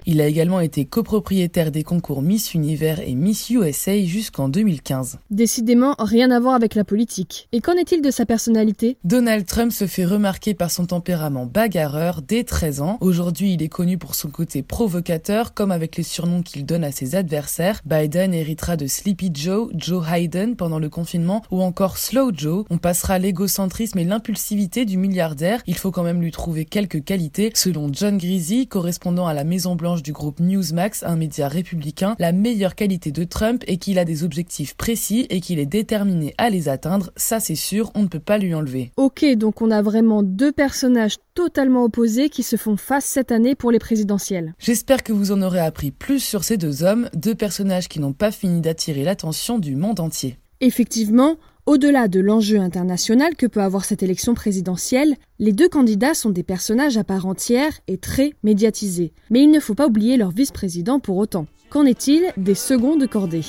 Il 0.05 0.19
a 0.19 0.27
également 0.27 0.59
été 0.59 0.83
copropriétaire 0.83 1.71
des 1.71 1.83
concours 1.83 2.21
Miss 2.21 2.53
Univers 2.53 2.99
et 2.99 3.15
Miss 3.15 3.49
USA 3.49 3.97
jusqu'en 4.03 4.49
2015. 4.49 5.19
Décidément, 5.31 5.95
rien 5.99 6.31
à 6.31 6.39
voir 6.41 6.55
avec 6.55 6.75
la 6.75 6.83
politique. 6.83 7.47
Et 7.53 7.61
qu'en 7.61 7.73
est-il 7.73 8.01
de 8.01 8.11
sa 8.11 8.25
personnalité? 8.25 8.97
Donald 9.05 9.45
Trump 9.45 9.71
se 9.71 9.87
fait 9.87 10.03
remarquer 10.03 10.53
par 10.53 10.69
son 10.69 10.87
tempérament 10.87 11.45
bagarreur 11.45 12.21
dès 12.21 12.43
13 12.43 12.81
ans. 12.81 12.97
Aujourd'hui, 12.99 13.53
il 13.53 13.63
est 13.63 13.69
connu 13.69 13.97
pour 13.97 14.15
son 14.15 14.29
côté 14.29 14.63
provocateur, 14.63 15.53
comme 15.53 15.71
avec 15.71 15.95
les 15.95 16.03
surnoms 16.03 16.41
qu'il 16.41 16.65
donne 16.65 16.83
à 16.83 16.91
ses 16.91 17.15
adversaires. 17.15 17.79
Biden 17.85 18.33
héritera 18.33 18.75
de 18.75 18.87
Sleepy 18.87 19.31
Joe, 19.33 19.69
Joe 19.75 20.05
Hayden 20.11 20.57
pendant 20.57 20.79
le 20.79 20.89
confinement, 20.89 21.41
ou 21.51 21.61
encore 21.61 21.97
Slow 21.97 22.31
Joe. 22.35 22.65
On 22.69 22.79
passera 22.79 23.17
l'égocentrisme 23.17 23.97
et 23.99 24.03
l'impulsivité 24.03 24.83
du 24.83 24.97
milliardaire. 24.97 25.61
Il 25.67 25.77
faut 25.77 25.91
quand 25.91 26.03
même 26.03 26.21
lui 26.21 26.31
trouver 26.31 26.65
quelques 26.65 27.03
qualités. 27.05 27.51
Selon 27.55 27.89
John 27.93 28.17
Greasy, 28.17 28.67
correspondant 28.67 29.25
à 29.25 29.33
la 29.33 29.45
Maison 29.53 29.75
Blanche 29.75 30.01
du 30.01 30.13
groupe 30.13 30.39
Newsmax, 30.39 31.03
un 31.03 31.15
média 31.15 31.47
républicain, 31.47 32.15
la 32.17 32.31
meilleure 32.31 32.73
qualité 32.73 33.11
de 33.11 33.23
Trump 33.23 33.63
est 33.67 33.77
qu'il 33.77 33.99
a 33.99 34.03
des 34.03 34.23
objectifs 34.23 34.73
précis 34.73 35.27
et 35.29 35.41
qu'il 35.41 35.59
est 35.59 35.67
déterminé 35.67 36.33
à 36.39 36.49
les 36.49 36.69
atteindre. 36.69 37.11
Ça, 37.17 37.39
c'est 37.39 37.53
sûr, 37.53 37.91
on 37.93 38.01
ne 38.01 38.07
peut 38.07 38.17
pas 38.17 38.39
lui 38.39 38.55
enlever. 38.55 38.91
Ok, 38.97 39.23
donc 39.35 39.61
on 39.61 39.69
a 39.69 39.83
vraiment 39.83 40.23
deux 40.23 40.51
personnages 40.51 41.17
totalement 41.35 41.83
opposés 41.83 42.29
qui 42.29 42.41
se 42.41 42.55
font 42.55 42.77
face 42.77 43.05
cette 43.05 43.31
année 43.31 43.53
pour 43.53 43.69
les 43.69 43.77
présidentielles. 43.77 44.55
J'espère 44.57 45.03
que 45.03 45.13
vous 45.13 45.31
en 45.31 45.43
aurez 45.43 45.59
appris 45.59 45.91
plus 45.91 46.19
sur 46.19 46.43
ces 46.43 46.57
deux 46.57 46.81
hommes, 46.81 47.07
deux 47.13 47.35
personnages 47.35 47.87
qui 47.87 47.99
n'ont 47.99 48.11
pas 48.11 48.31
fini 48.31 48.59
d'attirer 48.59 49.03
l'attention 49.03 49.59
du 49.59 49.75
monde 49.75 49.99
entier. 49.99 50.39
Effectivement, 50.61 51.37
au-delà 51.65 52.07
de 52.07 52.19
l'enjeu 52.19 52.59
international 52.59 53.35
que 53.35 53.45
peut 53.45 53.61
avoir 53.61 53.85
cette 53.85 54.03
élection 54.03 54.33
présidentielle, 54.33 55.15
les 55.39 55.53
deux 55.53 55.69
candidats 55.69 56.13
sont 56.13 56.29
des 56.29 56.43
personnages 56.43 56.97
à 56.97 57.03
part 57.03 57.25
entière 57.25 57.79
et 57.87 57.97
très 57.97 58.33
médiatisés. 58.43 59.13
Mais 59.29 59.41
il 59.41 59.51
ne 59.51 59.59
faut 59.59 59.75
pas 59.75 59.87
oublier 59.87 60.17
leur 60.17 60.31
vice-président 60.31 60.99
pour 60.99 61.17
autant. 61.17 61.45
Qu'en 61.69 61.85
est-il 61.85 62.31
des 62.37 62.55
seconds 62.55 62.97
de 62.97 63.05
cordée 63.05 63.43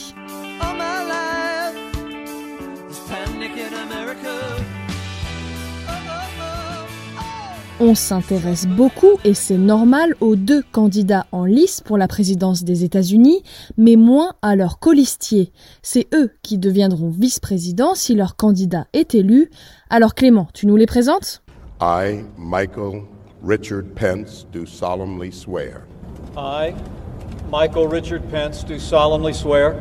On 7.87 7.95
s'intéresse 7.95 8.67
beaucoup, 8.67 9.19
et 9.25 9.35
c'est 9.35 9.59
normal, 9.59 10.15
aux 10.23 10.37
deux 10.37 10.63
candidats 10.73 11.27
en 11.33 11.45
lice 11.45 11.83
pour 11.83 11.99
la 11.99 12.09
présidence 12.09 12.65
des 12.65 12.83
États-Unis, 12.83 13.43
mais 13.77 13.97
moins 13.97 14.33
à 14.41 14.57
leurs 14.57 14.79
colistiers. 14.79 15.53
C'est 15.83 16.07
eux 16.15 16.31
qui 16.41 16.57
deviendront 16.57 17.11
vice-présidents 17.11 17.95
si 17.95 18.15
leur 18.15 18.37
candidat 18.37 18.87
est 18.95 19.15
élu. 19.15 19.51
Alors 19.91 20.15
Clément, 20.15 20.49
tu 20.55 20.67
nous 20.67 20.77
les 20.77 20.87
présentes? 20.87 21.43
I, 21.83 22.25
Michael 22.39 23.03
Richard 23.43 23.85
Pence, 23.95 24.47
do 24.51 24.65
solemnly 24.65 25.31
swear. 25.31 25.83
I, 26.39 26.73
Michael 27.53 27.89
Richard 27.89 28.23
Pence, 28.33 28.65
do 28.65 28.79
solemnly 28.79 29.35
swear 29.35 29.75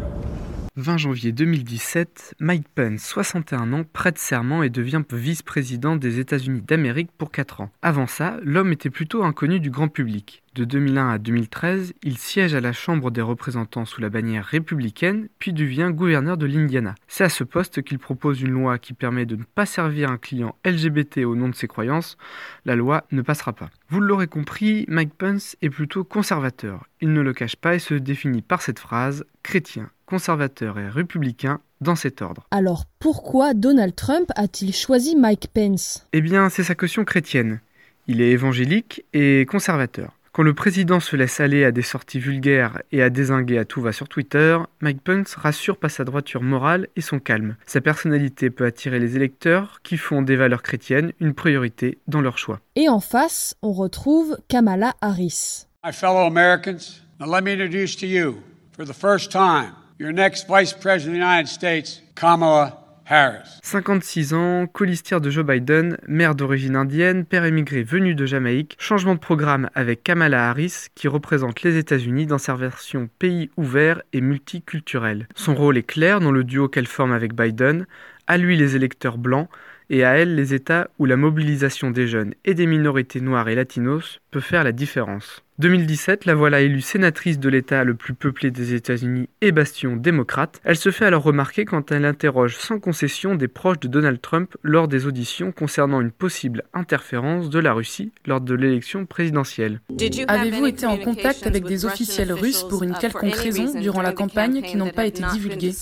20 0.76 0.98
janvier 0.98 1.32
2017, 1.32 2.34
Mike 2.40 2.68
Pence, 2.74 3.06
61 3.06 3.74
ans, 3.74 3.84
prête 3.94 4.18
serment 4.18 4.64
et 4.64 4.72
devient 4.72 5.04
vice-président 5.12 5.96
des 5.96 6.18
États-Unis 6.18 6.64
d'Amérique 6.68 7.12
pour 7.16 7.30
4 7.30 7.62
ans. 7.62 7.70
Avant 7.84 8.08
ça, 8.08 8.40
l'homme 8.42 8.72
était 8.72 8.90
plutôt 8.90 9.24
inconnu 9.24 9.60
du 9.60 9.70
grand 9.70 9.88
public. 9.88 10.42
De 10.56 10.66
2001 10.66 11.10
à 11.10 11.18
2013, 11.20 11.94
il 12.02 12.18
siège 12.18 12.56
à 12.56 12.62
la 12.62 12.74
Chambre 12.74 13.12
des 13.12 13.22
représentants 13.22 13.86
sous 13.86 14.02
la 14.02 14.10
bannière 14.10 14.46
républicaine, 14.46 15.28
puis 15.38 15.54
devient 15.54 15.92
gouverneur 15.94 16.38
de 16.38 16.48
l'Indiana. 16.48 16.96
C'est 17.08 17.24
à 17.24 17.30
ce 17.30 17.44
poste 17.44 17.84
qu'il 17.84 18.00
propose 18.00 18.42
une 18.42 18.52
loi 18.52 18.80
qui 18.80 18.94
permet 18.94 19.28
de 19.28 19.36
ne 19.36 19.44
pas 19.44 19.68
servir 19.68 20.10
un 20.10 20.18
client 20.18 20.56
LGBT 20.66 21.20
au 21.20 21.36
nom 21.36 21.50
de 21.50 21.56
ses 21.56 21.68
croyances. 21.68 22.18
La 22.66 22.76
loi 22.76 23.06
ne 23.12 23.22
passera 23.22 23.54
pas. 23.54 23.70
Vous 23.90 24.00
l'aurez 24.00 24.28
compris, 24.28 24.86
Mike 24.88 25.14
Pence 25.14 25.56
est 25.62 25.70
plutôt 25.70 26.04
conservateur. 26.04 26.88
Il 27.00 27.14
ne 27.14 27.22
le 27.22 27.34
cache 27.34 27.58
pas 27.58 27.76
et 27.76 27.80
se 27.80 27.94
définit 27.94 28.42
par 28.42 28.64
cette 28.64 28.80
phrase 28.80 29.24
chrétien, 29.44 29.90
conservateur 30.14 30.78
et 30.78 30.88
républicain 30.88 31.60
dans 31.82 31.96
cet 31.96 32.22
ordre. 32.22 32.46
Alors 32.52 32.86
pourquoi 33.00 33.56
Donald 33.56 33.96
Trump 33.96 34.30
a-t-il 34.36 34.72
choisi 34.72 35.16
Mike 35.16 35.48
Pence? 35.52 36.06
Eh 36.14 36.22
bien, 36.22 36.50
c'est 36.50 36.64
sa 36.64 36.76
caution 36.76 37.04
chrétienne. 37.04 37.62
Il 38.06 38.22
est 38.22 38.30
évangélique 38.30 39.04
et 39.14 39.48
conservateur. 39.50 40.12
Quand 40.32 40.44
le 40.44 40.54
président 40.54 41.00
se 41.00 41.16
laisse 41.16 41.40
aller 41.40 41.66
à 41.66 41.72
des 41.72 41.82
sorties 41.82 42.20
vulgaires 42.20 42.80
et 42.92 43.02
à 43.02 43.10
désinguer 43.10 43.58
à 43.58 43.66
tout 43.66 43.82
va 43.82 43.92
sur 43.92 44.08
Twitter, 44.08 44.60
Mike 44.82 45.02
Pence 45.02 45.34
rassure 45.34 45.78
par 45.78 45.90
sa 45.90 46.04
droiture 46.04 46.44
morale 46.44 46.90
et 46.96 47.02
son 47.02 47.18
calme. 47.18 47.56
Sa 47.66 47.82
personnalité 47.82 48.52
peut 48.52 48.66
attirer 48.66 49.00
les 49.00 49.16
électeurs 49.16 49.80
qui 49.82 49.98
font 49.98 50.22
des 50.22 50.36
valeurs 50.36 50.62
chrétiennes 50.62 51.12
une 51.20 51.34
priorité 51.34 51.98
dans 52.08 52.22
leur 52.22 52.38
choix. 52.38 52.60
Et 52.76 52.88
en 52.88 53.00
face, 53.00 53.56
on 53.64 53.72
retrouve 53.72 54.38
Kamala 54.48 54.94
Harris. 55.02 55.66
My 55.84 55.92
fellow 55.92 56.28
Americans, 56.28 57.02
now 57.20 57.26
let 57.26 57.42
me 57.42 57.52
introduce 57.52 57.96
to 57.98 58.06
you, 58.06 58.44
for 58.78 58.86
the 58.86 58.94
first 58.94 59.32
time, 59.32 59.74
your 60.00 60.12
next 60.12 60.48
Vice 60.48 60.74
President 60.74 61.16
of 61.16 61.20
the 61.20 61.24
United 61.24 61.48
States, 61.48 62.02
Kamala 62.16 62.80
Harris. 63.06 63.60
56 63.62 64.34
ans, 64.34 64.68
colistière 64.68 65.22
de 65.22 65.30
Joe 65.30 65.46
Biden, 65.46 65.98
mère 66.08 66.36
d'origine 66.36 66.76
indienne, 66.76 67.26
père 67.26 67.46
émigré 67.46 67.84
venu 67.84 68.16
de 68.16 68.26
Jamaïque, 68.26 68.76
changement 68.80 69.16
de 69.16 69.20
programme 69.20 69.70
avec 69.76 70.04
Kamala 70.04 70.50
Harris 70.50 70.88
qui 70.96 71.08
représente 71.08 71.62
les 71.64 71.78
États-Unis 71.78 72.26
dans 72.26 72.38
sa 72.38 72.56
version 72.56 73.10
pays 73.20 73.52
ouvert 73.58 74.02
et 74.14 74.22
multiculturel. 74.22 75.28
Son 75.36 75.54
rôle 75.54 75.78
est 75.78 75.84
clair 75.84 76.20
dans 76.20 76.32
le 76.32 76.44
duo 76.44 76.70
qu'elle 76.70 76.88
forme 76.88 77.12
avec 77.12 77.36
Biden, 77.36 77.86
à 78.28 78.38
lui 78.38 78.58
les 78.58 78.76
électeurs 78.76 79.18
blancs 79.18 79.50
et 79.90 80.06
à 80.06 80.18
elle 80.18 80.36
les 80.36 80.54
États 80.54 80.90
où 80.98 81.06
la 81.06 81.18
mobilisation 81.18 81.92
des 81.92 82.08
jeunes 82.08 82.34
et 82.46 82.54
des 82.54 82.68
minorités 82.68 83.22
noires 83.22 83.50
et 83.50 83.56
latinos 83.56 84.22
peut 84.32 84.40
faire 84.40 84.64
la 84.64 84.72
différence. 84.72 85.43
2017, 85.60 86.26
la 86.26 86.34
voilà 86.34 86.62
élue 86.62 86.82
sénatrice 86.82 87.38
de 87.38 87.48
l'État 87.48 87.84
le 87.84 87.94
plus 87.94 88.16
peuplé 88.16 88.50
des 88.50 88.74
États-Unis 88.74 89.30
et 89.42 89.52
bastion 89.52 89.96
démocrate. 89.96 90.60
Elle 90.64 90.78
se 90.78 90.90
fait 90.90 91.06
alors 91.06 91.22
remarquer 91.22 91.64
quand 91.64 91.92
elle 91.92 92.06
interroge 92.06 92.58
sans 92.58 92.80
concession 92.80 93.36
des 93.36 93.48
proches 93.48 93.80
de 93.80 93.88
Donald 93.88 94.20
Trump 94.20 94.58
lors 94.64 94.88
des 94.88 95.06
auditions 95.06 95.52
concernant 95.52 96.02
une 96.02 96.10
possible 96.10 96.64
interférence 96.74 97.52
de 97.52 97.60
la 97.60 97.74
Russie 97.74 98.12
lors 98.26 98.42
de 98.42 98.56
l'élection 98.56 99.06
présidentielle. 99.06 99.80
Avez-vous 100.28 100.66
été 100.66 100.88
en 100.88 100.98
contact 100.98 101.46
avec 101.46 101.66
des 101.66 101.86
officiels 101.86 102.34
russes 102.34 102.64
pour 102.64 102.82
une 102.82 102.96
quelconque 102.96 103.36
raison 103.36 103.80
durant 103.80 104.02
la 104.02 104.12
campagne 104.12 104.64
qui 104.64 104.76
n'ont 104.76 104.90
pas 104.90 105.06
été 105.06 105.22
divulgués 105.34 105.76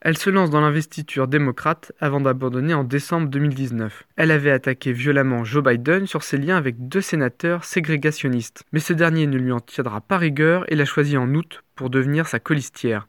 Elle 0.00 0.16
se 0.16 0.30
lance 0.30 0.50
dans 0.50 0.60
l'investiture 0.60 1.26
démocrate 1.26 1.90
avant 2.00 2.20
d'abandonner 2.20 2.72
en 2.72 2.84
décembre 2.84 3.28
2019. 3.28 4.04
Elle 4.14 4.30
avait 4.30 4.52
attaqué 4.52 4.92
violemment 4.92 5.44
Joe 5.44 5.64
Biden 5.64 6.06
sur 6.06 6.22
ses 6.22 6.38
liens 6.38 6.56
avec 6.56 6.86
deux 6.86 7.00
sénateurs 7.00 7.64
ségrégationnistes. 7.64 8.62
Mais 8.72 8.80
ce 8.80 8.92
dernier 8.92 9.07
ne 9.10 9.38
lui 9.38 9.52
en 9.52 9.60
tiendra 9.60 10.00
pas 10.00 10.18
rigueur 10.18 10.64
et 10.70 10.76
l'a 10.76 10.84
choisi 10.84 11.16
en 11.16 11.34
août 11.34 11.64
pour 11.74 11.90
devenir 11.90 12.26
sa 12.26 12.38
colistière. 12.38 13.06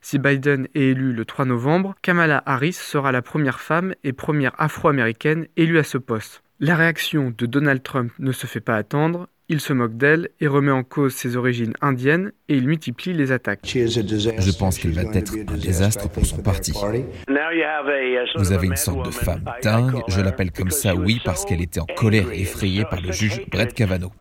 Si 0.00 0.18
Biden 0.18 0.68
est 0.74 0.90
élu 0.90 1.12
le 1.12 1.24
3 1.24 1.44
novembre, 1.44 1.94
Kamala 2.02 2.42
Harris 2.46 2.72
sera 2.72 3.12
la 3.12 3.22
première 3.22 3.60
femme 3.60 3.94
et 4.04 4.12
première 4.12 4.52
afro-américaine 4.58 5.46
élue 5.56 5.78
à 5.78 5.84
ce 5.84 5.98
poste. 5.98 6.42
La 6.60 6.76
réaction 6.76 7.32
de 7.36 7.46
Donald 7.46 7.82
Trump 7.82 8.12
ne 8.18 8.32
se 8.32 8.46
fait 8.46 8.60
pas 8.60 8.76
attendre, 8.76 9.28
il 9.50 9.60
se 9.60 9.72
moque 9.72 9.96
d'elle 9.96 10.28
et 10.40 10.46
remet 10.46 10.72
en 10.72 10.82
cause 10.82 11.14
ses 11.14 11.36
origines 11.36 11.72
indiennes 11.80 12.32
et 12.50 12.56
il 12.56 12.66
multiplie 12.66 13.14
les 13.14 13.32
attaques. 13.32 13.60
Je 13.64 14.58
pense 14.58 14.78
qu'elle 14.78 14.92
va 14.92 15.04
être 15.14 15.34
un 15.48 15.56
désastre 15.56 16.10
pour 16.10 16.26
son 16.26 16.42
parti. 16.42 16.72
Vous 18.36 18.52
avez 18.52 18.66
une 18.66 18.76
sorte 18.76 19.06
de 19.06 19.10
femme 19.10 19.44
dingue, 19.62 20.02
je 20.08 20.20
l'appelle 20.20 20.50
comme 20.52 20.70
ça, 20.70 20.94
oui, 20.94 21.20
parce 21.24 21.46
qu'elle 21.46 21.62
était 21.62 21.80
en 21.80 21.86
colère 21.86 22.30
et 22.30 22.42
effrayée 22.42 22.84
par 22.84 23.00
le 23.00 23.10
juge 23.10 23.40
Brett 23.50 23.72
Kavanaugh. 23.72 24.12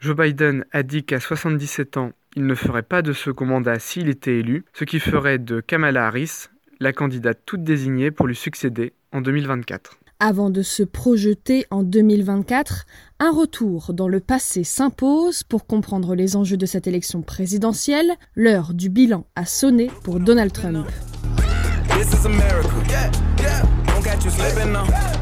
Joe 0.00 0.16
Biden 0.16 0.64
a 0.72 0.82
dit 0.82 1.04
qu'à 1.04 1.20
77 1.20 1.96
ans, 1.96 2.12
il 2.36 2.46
ne 2.46 2.54
ferait 2.54 2.82
pas 2.82 3.02
de 3.02 3.12
second 3.12 3.46
mandat 3.46 3.78
s'il 3.78 4.08
était 4.08 4.38
élu, 4.38 4.64
ce 4.72 4.84
qui 4.84 4.98
ferait 4.98 5.38
de 5.38 5.60
Kamala 5.60 6.06
Harris 6.06 6.48
la 6.80 6.92
candidate 6.92 7.40
toute 7.46 7.62
désignée 7.62 8.10
pour 8.10 8.26
lui 8.26 8.36
succéder 8.36 8.92
en 9.12 9.20
2024. 9.20 9.98
Avant 10.20 10.50
de 10.50 10.62
se 10.62 10.82
projeter 10.82 11.66
en 11.70 11.82
2024, 11.82 12.86
un 13.18 13.30
retour 13.32 13.92
dans 13.92 14.08
le 14.08 14.20
passé 14.20 14.64
s'impose 14.64 15.42
pour 15.42 15.66
comprendre 15.66 16.14
les 16.14 16.36
enjeux 16.36 16.56
de 16.56 16.66
cette 16.66 16.86
élection 16.86 17.22
présidentielle. 17.22 18.12
L'heure 18.34 18.74
du 18.74 18.90
bilan 18.90 19.26
a 19.34 19.44
sonné 19.44 19.90
pour 20.04 20.20
Donald 20.20 20.52
Trump. 20.52 20.86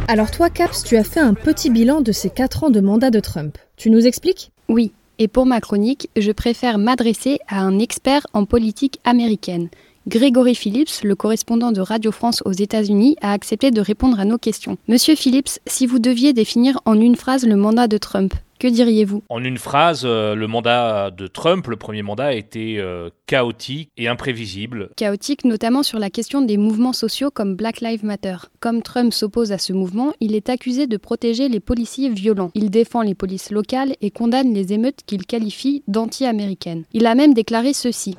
Alors 0.08 0.30
toi, 0.30 0.50
Caps, 0.50 0.84
tu 0.84 0.96
as 0.96 1.04
fait 1.04 1.20
un 1.20 1.34
petit 1.34 1.70
bilan 1.70 2.00
de 2.00 2.12
ces 2.12 2.30
4 2.30 2.64
ans 2.64 2.70
de 2.70 2.80
mandat 2.80 3.10
de 3.10 3.20
Trump. 3.20 3.58
Tu 3.76 3.90
nous 3.90 4.06
expliques? 4.06 4.52
Oui, 4.68 4.92
et 5.18 5.28
pour 5.28 5.46
ma 5.46 5.60
chronique, 5.60 6.08
je 6.16 6.32
préfère 6.32 6.78
m'adresser 6.78 7.38
à 7.48 7.60
un 7.60 7.78
expert 7.78 8.26
en 8.32 8.44
politique 8.44 9.00
américaine. 9.04 9.68
Grégory 10.08 10.54
Phillips, 10.54 11.02
le 11.04 11.14
correspondant 11.14 11.72
de 11.72 11.80
Radio 11.80 12.10
France 12.10 12.42
aux 12.44 12.52
États-Unis, 12.52 13.16
a 13.20 13.32
accepté 13.32 13.70
de 13.70 13.80
répondre 13.80 14.18
à 14.18 14.24
nos 14.24 14.38
questions. 14.38 14.76
Monsieur 14.88 15.14
Phillips, 15.14 15.60
si 15.66 15.86
vous 15.86 15.98
deviez 15.98 16.32
définir 16.32 16.80
en 16.84 17.00
une 17.00 17.16
phrase 17.16 17.46
le 17.46 17.54
mandat 17.54 17.86
de 17.86 17.98
Trump, 17.98 18.34
que 18.58 18.68
diriez-vous? 18.68 19.22
En 19.28 19.42
une 19.42 19.58
phrase, 19.58 20.02
euh, 20.04 20.36
le 20.36 20.46
mandat 20.46 21.10
de 21.10 21.26
Trump, 21.26 21.66
le 21.66 21.76
premier 21.76 22.02
mandat, 22.02 22.26
a 22.26 22.32
été 22.32 22.78
euh, 22.78 23.10
chaotique 23.32 23.90
et 23.96 24.08
imprévisible. 24.08 24.90
Chaotique 24.94 25.46
notamment 25.46 25.82
sur 25.82 25.98
la 25.98 26.10
question 26.10 26.42
des 26.42 26.58
mouvements 26.58 26.92
sociaux 26.92 27.30
comme 27.30 27.56
Black 27.56 27.80
Lives 27.80 28.04
Matter. 28.04 28.36
Comme 28.60 28.82
Trump 28.82 29.14
s'oppose 29.14 29.52
à 29.52 29.58
ce 29.58 29.72
mouvement, 29.72 30.12
il 30.20 30.34
est 30.34 30.50
accusé 30.50 30.86
de 30.86 30.98
protéger 30.98 31.48
les 31.48 31.58
policiers 31.58 32.10
violents. 32.10 32.50
Il 32.54 32.68
défend 32.68 33.00
les 33.00 33.14
polices 33.14 33.50
locales 33.50 33.94
et 34.02 34.10
condamne 34.10 34.52
les 34.52 34.74
émeutes 34.74 35.00
qu'il 35.06 35.24
qualifie 35.24 35.82
d'anti-américaines. 35.88 36.84
Il 36.92 37.06
a 37.06 37.14
même 37.14 37.32
déclaré 37.32 37.72
ceci. 37.72 38.18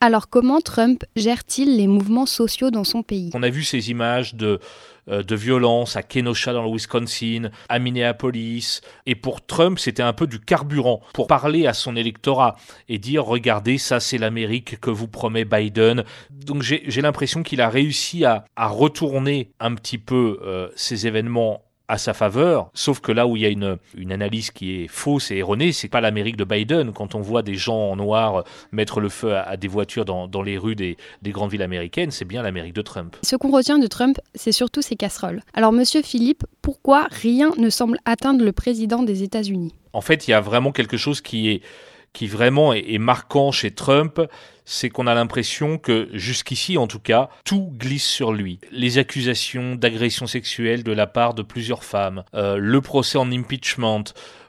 Alors 0.00 0.28
comment 0.28 0.60
Trump 0.60 1.04
gère-t-il 1.14 1.76
les 1.76 1.86
mouvements 1.86 2.26
sociaux 2.26 2.72
dans 2.72 2.82
son 2.82 3.04
pays? 3.04 3.30
On 3.32 3.44
a 3.44 3.50
vu 3.50 3.62
ces 3.62 3.92
images 3.92 4.34
de 4.34 4.58
euh, 5.08 5.22
de 5.22 5.36
violence 5.36 5.94
à 5.94 6.02
Kenosha 6.02 6.52
dans 6.52 6.64
le 6.64 6.70
Wisconsin, 6.70 7.50
à 7.68 7.78
Minneapolis. 7.78 8.80
Et 9.06 9.14
pour 9.14 9.46
Trump, 9.46 9.78
c'était 9.78 10.02
un 10.02 10.12
peu 10.12 10.26
du 10.26 10.40
carburant 10.40 10.95
pour 11.12 11.26
parler 11.26 11.66
à 11.66 11.72
son 11.72 11.96
électorat 11.96 12.56
et 12.88 12.98
dire 12.98 13.24
regardez, 13.24 13.78
ça 13.78 14.00
c'est 14.00 14.18
l'Amérique 14.18 14.80
que 14.80 14.90
vous 14.90 15.08
promet 15.08 15.44
Biden. 15.44 16.04
Donc 16.30 16.62
j'ai 16.62 17.02
l'impression 17.02 17.42
qu'il 17.42 17.60
a 17.60 17.68
réussi 17.68 18.24
à, 18.24 18.44
retourner 18.56 19.50
un 19.60 19.74
petit 19.74 19.98
peu 19.98 20.40
euh, 20.42 20.68
ces 20.76 21.06
événements 21.06 21.65
à 21.88 21.98
sa 21.98 22.14
faveur, 22.14 22.70
sauf 22.74 23.00
que 23.00 23.12
là 23.12 23.26
où 23.26 23.36
il 23.36 23.42
y 23.42 23.46
a 23.46 23.48
une, 23.48 23.78
une 23.96 24.12
analyse 24.12 24.50
qui 24.50 24.82
est 24.82 24.88
fausse 24.88 25.30
et 25.30 25.36
erronée, 25.36 25.72
c'est 25.72 25.88
pas 25.88 26.00
l'Amérique 26.00 26.36
de 26.36 26.44
Biden. 26.44 26.92
Quand 26.92 27.14
on 27.14 27.20
voit 27.20 27.42
des 27.42 27.54
gens 27.54 27.90
en 27.90 27.96
noir 27.96 28.44
mettre 28.72 29.00
le 29.00 29.08
feu 29.08 29.36
à, 29.36 29.56
des 29.56 29.68
voitures 29.68 30.04
dans, 30.04 30.26
dans, 30.26 30.42
les 30.42 30.58
rues 30.58 30.74
des, 30.74 30.96
des 31.22 31.30
grandes 31.30 31.50
villes 31.50 31.62
américaines, 31.62 32.10
c'est 32.10 32.24
bien 32.24 32.42
l'Amérique 32.42 32.74
de 32.74 32.82
Trump. 32.82 33.16
Ce 33.22 33.36
qu'on 33.36 33.50
retient 33.50 33.78
de 33.78 33.86
Trump, 33.86 34.18
c'est 34.34 34.52
surtout 34.52 34.82
ses 34.82 34.96
casseroles. 34.96 35.42
Alors, 35.54 35.72
monsieur 35.72 36.02
Philippe, 36.02 36.44
pourquoi 36.62 37.06
rien 37.10 37.52
ne 37.58 37.70
semble 37.70 37.98
atteindre 38.04 38.44
le 38.44 38.52
président 38.52 39.02
des 39.02 39.22
États-Unis? 39.22 39.72
En 39.92 40.00
fait, 40.00 40.26
il 40.26 40.32
y 40.32 40.34
a 40.34 40.40
vraiment 40.40 40.72
quelque 40.72 40.96
chose 40.96 41.20
qui 41.20 41.48
est 41.48 41.62
qui 42.16 42.26
vraiment 42.28 42.72
est, 42.72 42.96
marquant 42.96 43.52
chez 43.52 43.72
Trump, 43.72 44.22
c'est 44.64 44.88
qu'on 44.88 45.06
a 45.06 45.14
l'impression 45.14 45.76
que 45.76 46.08
jusqu'ici, 46.14 46.78
en 46.78 46.86
tout 46.86 46.98
cas, 46.98 47.28
tout 47.44 47.70
glisse 47.76 48.06
sur 48.06 48.32
lui. 48.32 48.58
Les 48.72 48.96
accusations 48.96 49.74
d'agression 49.74 50.26
sexuelle 50.26 50.82
de 50.82 50.92
la 50.92 51.06
part 51.06 51.34
de 51.34 51.42
plusieurs 51.42 51.84
femmes, 51.84 52.24
euh, 52.32 52.56
le 52.56 52.80
procès 52.80 53.18
en 53.18 53.30
impeachment, 53.30 54.04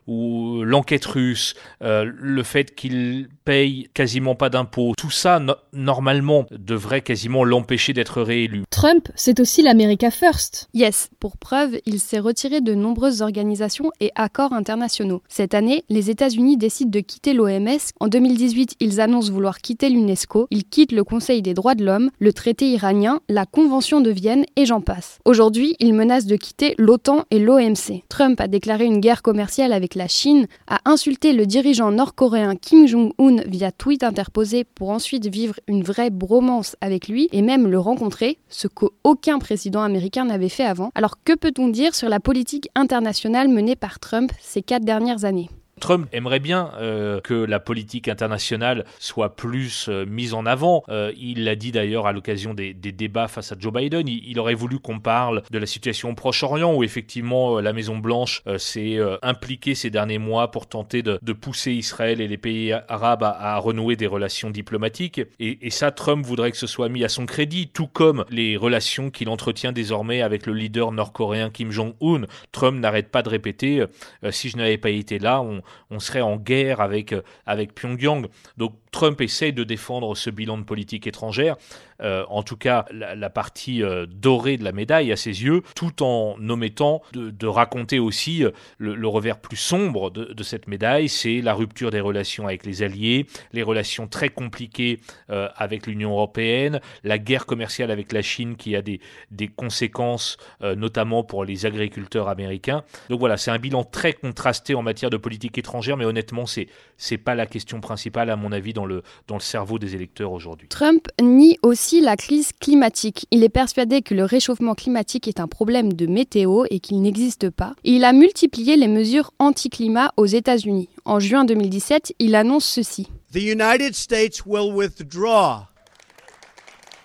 ou 0.08 0.64
l'enquête 0.64 1.04
russe, 1.04 1.56
euh, 1.82 2.10
le 2.18 2.44
fait 2.44 2.74
qu'il 2.74 3.28
paye 3.48 3.88
quasiment 3.94 4.36
pas 4.36 4.50
d'impôts, 4.50 4.92
tout 4.98 5.10
ça, 5.10 5.42
normalement, 5.72 6.48
devrait 6.52 7.00
quasiment 7.00 7.46
l'empêcher 7.46 7.94
d'être 7.94 8.22
réélu. 8.22 8.64
Trump, 8.70 9.08
c'est 9.16 9.40
aussi 9.40 9.62
l'America 9.62 10.12
First. 10.12 10.68
Yes, 10.74 11.10
pour 11.22 11.38
preuve, 11.38 11.80
il 11.86 12.02
s'est 12.02 12.20
retiré 12.20 12.60
de 12.60 12.76
nombreuses 12.76 13.22
organisations 13.22 13.90
et 14.02 14.12
accords 14.16 14.52
internationaux. 14.52 15.22
Cette 15.30 15.54
année, 15.54 15.86
les 15.88 16.10
États-Unis 16.10 16.58
décident 16.58 16.92
de 16.92 17.00
quitter 17.00 17.34
l'OMS. 17.34 17.80
En 18.02 18.10
2018, 18.10 18.76
ils 18.82 19.00
annoncent 19.00 19.32
vouloir 19.32 19.60
quitter 19.60 19.90
l'UNESCO. 19.90 20.48
Ils 20.52 20.66
quittent 20.66 20.92
le 20.92 21.06
Conseil 21.06 21.42
des 21.42 21.54
droits 21.54 21.76
de 21.76 21.86
l'homme, 21.86 22.10
le 22.20 22.34
traité 22.34 22.68
iranien, 22.68 23.22
la 23.30 23.46
Convention 23.46 24.02
de 24.02 24.12
Vienne 24.12 24.44
et 24.58 24.66
j'en 24.66 24.82
passe. 24.82 25.20
Aujourd'hui, 25.24 25.78
ils 25.80 25.94
menacent 25.94 26.26
de 26.26 26.36
quitter 26.36 26.76
l'OTAN 26.78 27.24
et 27.32 27.40
l'OMC. 27.40 28.04
Trump 28.10 28.42
a 28.42 28.50
déclaré 28.50 28.84
une 28.84 29.00
guerre 29.00 29.22
commerciale 29.22 29.72
avec 29.72 29.96
la 29.96 30.10
Chine, 30.10 30.48
a 30.68 30.82
insulté 30.84 31.32
le 31.32 31.46
dirigeant 31.46 31.92
nord-coréen 31.92 32.58
Kim 32.58 32.90
Jong-un 32.90 33.37
via 33.46 33.72
tweet 33.72 34.04
interposé 34.04 34.64
pour 34.64 34.90
ensuite 34.90 35.28
vivre 35.28 35.56
une 35.68 35.84
vraie 35.84 36.10
bromance 36.10 36.76
avec 36.82 37.08
lui 37.08 37.30
et 37.32 37.42
même 37.42 37.68
le 37.68 37.80
rencontrer, 37.80 38.40
ce 38.50 38.68
qu'aucun 38.68 39.40
président 39.40 39.82
américain 39.82 40.26
n'avait 40.26 40.50
fait 40.50 40.66
avant. 40.66 40.92
Alors 40.96 41.24
que 41.24 41.36
peut-on 41.36 41.70
dire 41.70 41.96
sur 41.96 42.10
la 42.10 42.20
politique 42.20 42.70
internationale 42.76 43.48
menée 43.48 43.76
par 43.76 44.00
Trump 44.00 44.32
ces 44.42 44.62
quatre 44.62 44.86
dernières 44.86 45.26
années? 45.26 45.50
Trump 45.80 46.08
aimerait 46.12 46.40
bien 46.40 46.72
euh, 46.80 47.22
que 47.22 47.34
la 47.34 47.60
politique 47.60 48.08
internationale 48.08 48.86
soit 49.00 49.36
plus 49.36 49.88
euh, 49.90 50.06
mise 50.06 50.34
en 50.34 50.46
avant. 50.46 50.84
Euh, 50.90 51.12
il 51.18 51.44
l'a 51.44 51.56
dit 51.56 51.72
d'ailleurs 51.72 52.08
à 52.08 52.14
l'occasion 52.14 52.54
des, 52.54 52.74
débats 52.74 53.28
face 53.28 53.52
à 53.52 53.56
Joe 53.60 53.74
Biden. 53.74 54.08
Il, 54.08 54.40
aurait 54.40 54.54
voulu 54.54 54.80
qu'on 54.80 55.00
parle 55.00 55.44
de 55.52 55.58
la 55.58 55.66
situation 55.66 56.10
au 56.10 56.14
Proche-Orient 56.14 56.74
où 56.74 56.84
effectivement 56.84 57.60
la 57.60 57.74
Maison-Blanche 57.74 58.44
s'est 58.58 58.98
impliquée 59.22 59.76
ces 59.76 59.90
derniers 59.90 60.18
mois 60.18 60.52
pour 60.52 60.68
tenter 60.68 61.04
de, 61.04 61.34
pousser 61.34 61.74
Israël 61.74 62.22
et 62.22 62.28
les 62.28 62.38
pays 62.38 62.72
arabes 62.88 63.24
à, 63.24 63.58
renouer 63.58 63.96
des 63.96 64.08
relations 64.08 64.50
diplomatiques. 64.50 65.22
Et, 65.40 65.68
et, 65.68 65.70
ça, 65.70 65.92
Trump 65.92 66.26
voudrait 66.26 66.52
que 66.52 66.58
ce 66.58 66.66
soit 66.66 66.90
mis 66.90 67.04
à 67.04 67.10
son 67.10 67.26
crédit, 67.26 67.68
tout 67.68 67.88
comme 67.88 68.26
les 68.30 68.58
relations 68.58 69.12
qu'il 69.12 69.30
entretient 69.30 69.72
désormais 69.72 70.22
avec 70.22 70.46
le 70.46 70.54
leader 70.54 70.92
nord-coréen 70.92 71.50
Kim 71.50 71.72
Jong-un. 71.72 72.22
Trump 72.52 72.80
n'arrête 72.80 73.10
pas 73.10 73.22
de 73.22 73.30
répéter 73.30 73.84
si 74.32 74.50
je 74.50 74.58
n'avais 74.58 74.78
pas 74.78 74.90
été 74.90 75.20
là, 75.20 75.42
on, 75.42 75.62
on 75.90 76.00
serait 76.00 76.22
en 76.22 76.38
guerre 76.38 76.82
avec, 76.82 77.14
euh, 77.14 77.22
avec 77.46 77.74
Pyongyang. 77.74 78.28
Donc 78.58 78.74
Trump 78.98 79.22
essaye 79.22 79.54
de 79.54 79.64
défendre 79.64 80.18
ce 80.18 80.32
bilan 80.32 80.58
de 80.58 80.64
politique 80.64 81.06
étrangère, 81.06 81.56
euh, 82.02 82.26
en 82.30 82.42
tout 82.42 82.58
cas 82.58 82.86
la, 82.90 83.30
partie 83.30 83.84
euh, 83.84 84.08
dorée 84.10 84.58
de 84.58 84.64
la 84.64 84.72
médaille 84.72 85.12
à 85.12 85.16
ses 85.16 85.44
yeux, 85.44 85.62
tout 85.76 86.02
en 86.02 86.36
omettant 86.50 87.04
de, 87.14 87.46
raconter 87.46 88.00
aussi 88.00 88.44
euh, 88.44 88.50
le, 88.80 89.08
revers 89.08 89.38
plus 89.38 89.56
sombre 89.56 90.10
de, 90.10 90.42
cette 90.42 90.68
médaille, 90.68 91.10
c'est 91.10 91.42
la 91.42 91.54
rupture 91.54 91.92
des 91.92 92.00
relations 92.00 92.48
avec 92.48 92.66
les 92.66 92.82
alliés, 92.82 93.28
les 93.54 93.62
relations 93.62 94.08
très 94.08 94.30
compliquées 94.30 95.00
avec 95.28 95.86
l'Union 95.86 96.12
européenne, 96.12 96.80
la 97.04 97.20
guerre 97.20 97.46
commerciale 97.46 97.92
avec 97.92 98.12
la 98.14 98.24
Chine 98.24 98.56
qui 98.56 98.76
a 98.76 98.82
des, 98.82 99.00
des 99.30 99.48
conséquences 99.48 100.38
notamment 100.62 101.24
pour 101.24 101.44
les 101.44 101.66
agriculteurs 101.66 102.30
américains. 102.30 102.84
Donc 103.10 103.20
voilà, 103.20 103.38
c'est 103.38 103.52
un 103.52 103.60
bilan 103.60 103.84
très 103.84 104.14
contrasté 104.14 104.74
en 104.74 104.82
matière 104.82 105.10
de 105.10 105.18
politique 105.18 105.58
étrangère, 105.58 105.98
mais 105.98 106.06
honnêtement, 106.06 106.46
c'est 106.46 106.68
c'est 106.98 107.18
pas 107.18 107.36
la 107.36 107.46
question 107.46 107.80
principale 107.80 108.30
à 108.30 108.36
mon 108.36 108.52
avis 108.52 108.74
dans 108.74 108.87
le 108.88 109.04
dans 109.28 109.36
le 109.36 109.42
cerveau 109.42 109.80
des 109.80 109.96
électeurs 109.96 110.32
aujourd'hui. 110.32 110.68
Trump 110.70 111.08
nie 111.22 111.58
aussi 111.62 112.02
la 112.02 112.16
crise 112.16 112.52
climatique. 112.60 113.28
Il 113.32 113.44
est 113.44 113.50
persuadé 113.50 114.02
que 114.02 114.14
le 114.14 114.24
réchauffement 114.24 114.76
climatique 114.76 115.28
est 115.28 115.40
un 115.40 115.48
problème 115.48 115.94
de 115.94 116.08
météo 116.08 116.64
et 116.70 116.80
qu'il 116.80 117.02
n'existe 117.02 117.50
pas. 117.50 117.74
il 117.84 118.04
a 118.04 118.14
multiplié 118.14 118.76
les 118.78 118.88
mesures 118.88 119.32
anti-climat 119.40 120.12
aux 120.18 120.26
États-Unis. 120.26 120.90
En 121.06 121.20
juin 121.20 121.46
2017, 121.46 122.14
il 122.20 122.36
annonce 122.36 122.66
ceci. 122.66 123.08
The 123.34 123.42
United 123.42 123.94
States 123.94 124.46
will 124.46 124.72
withdraw 124.74 125.68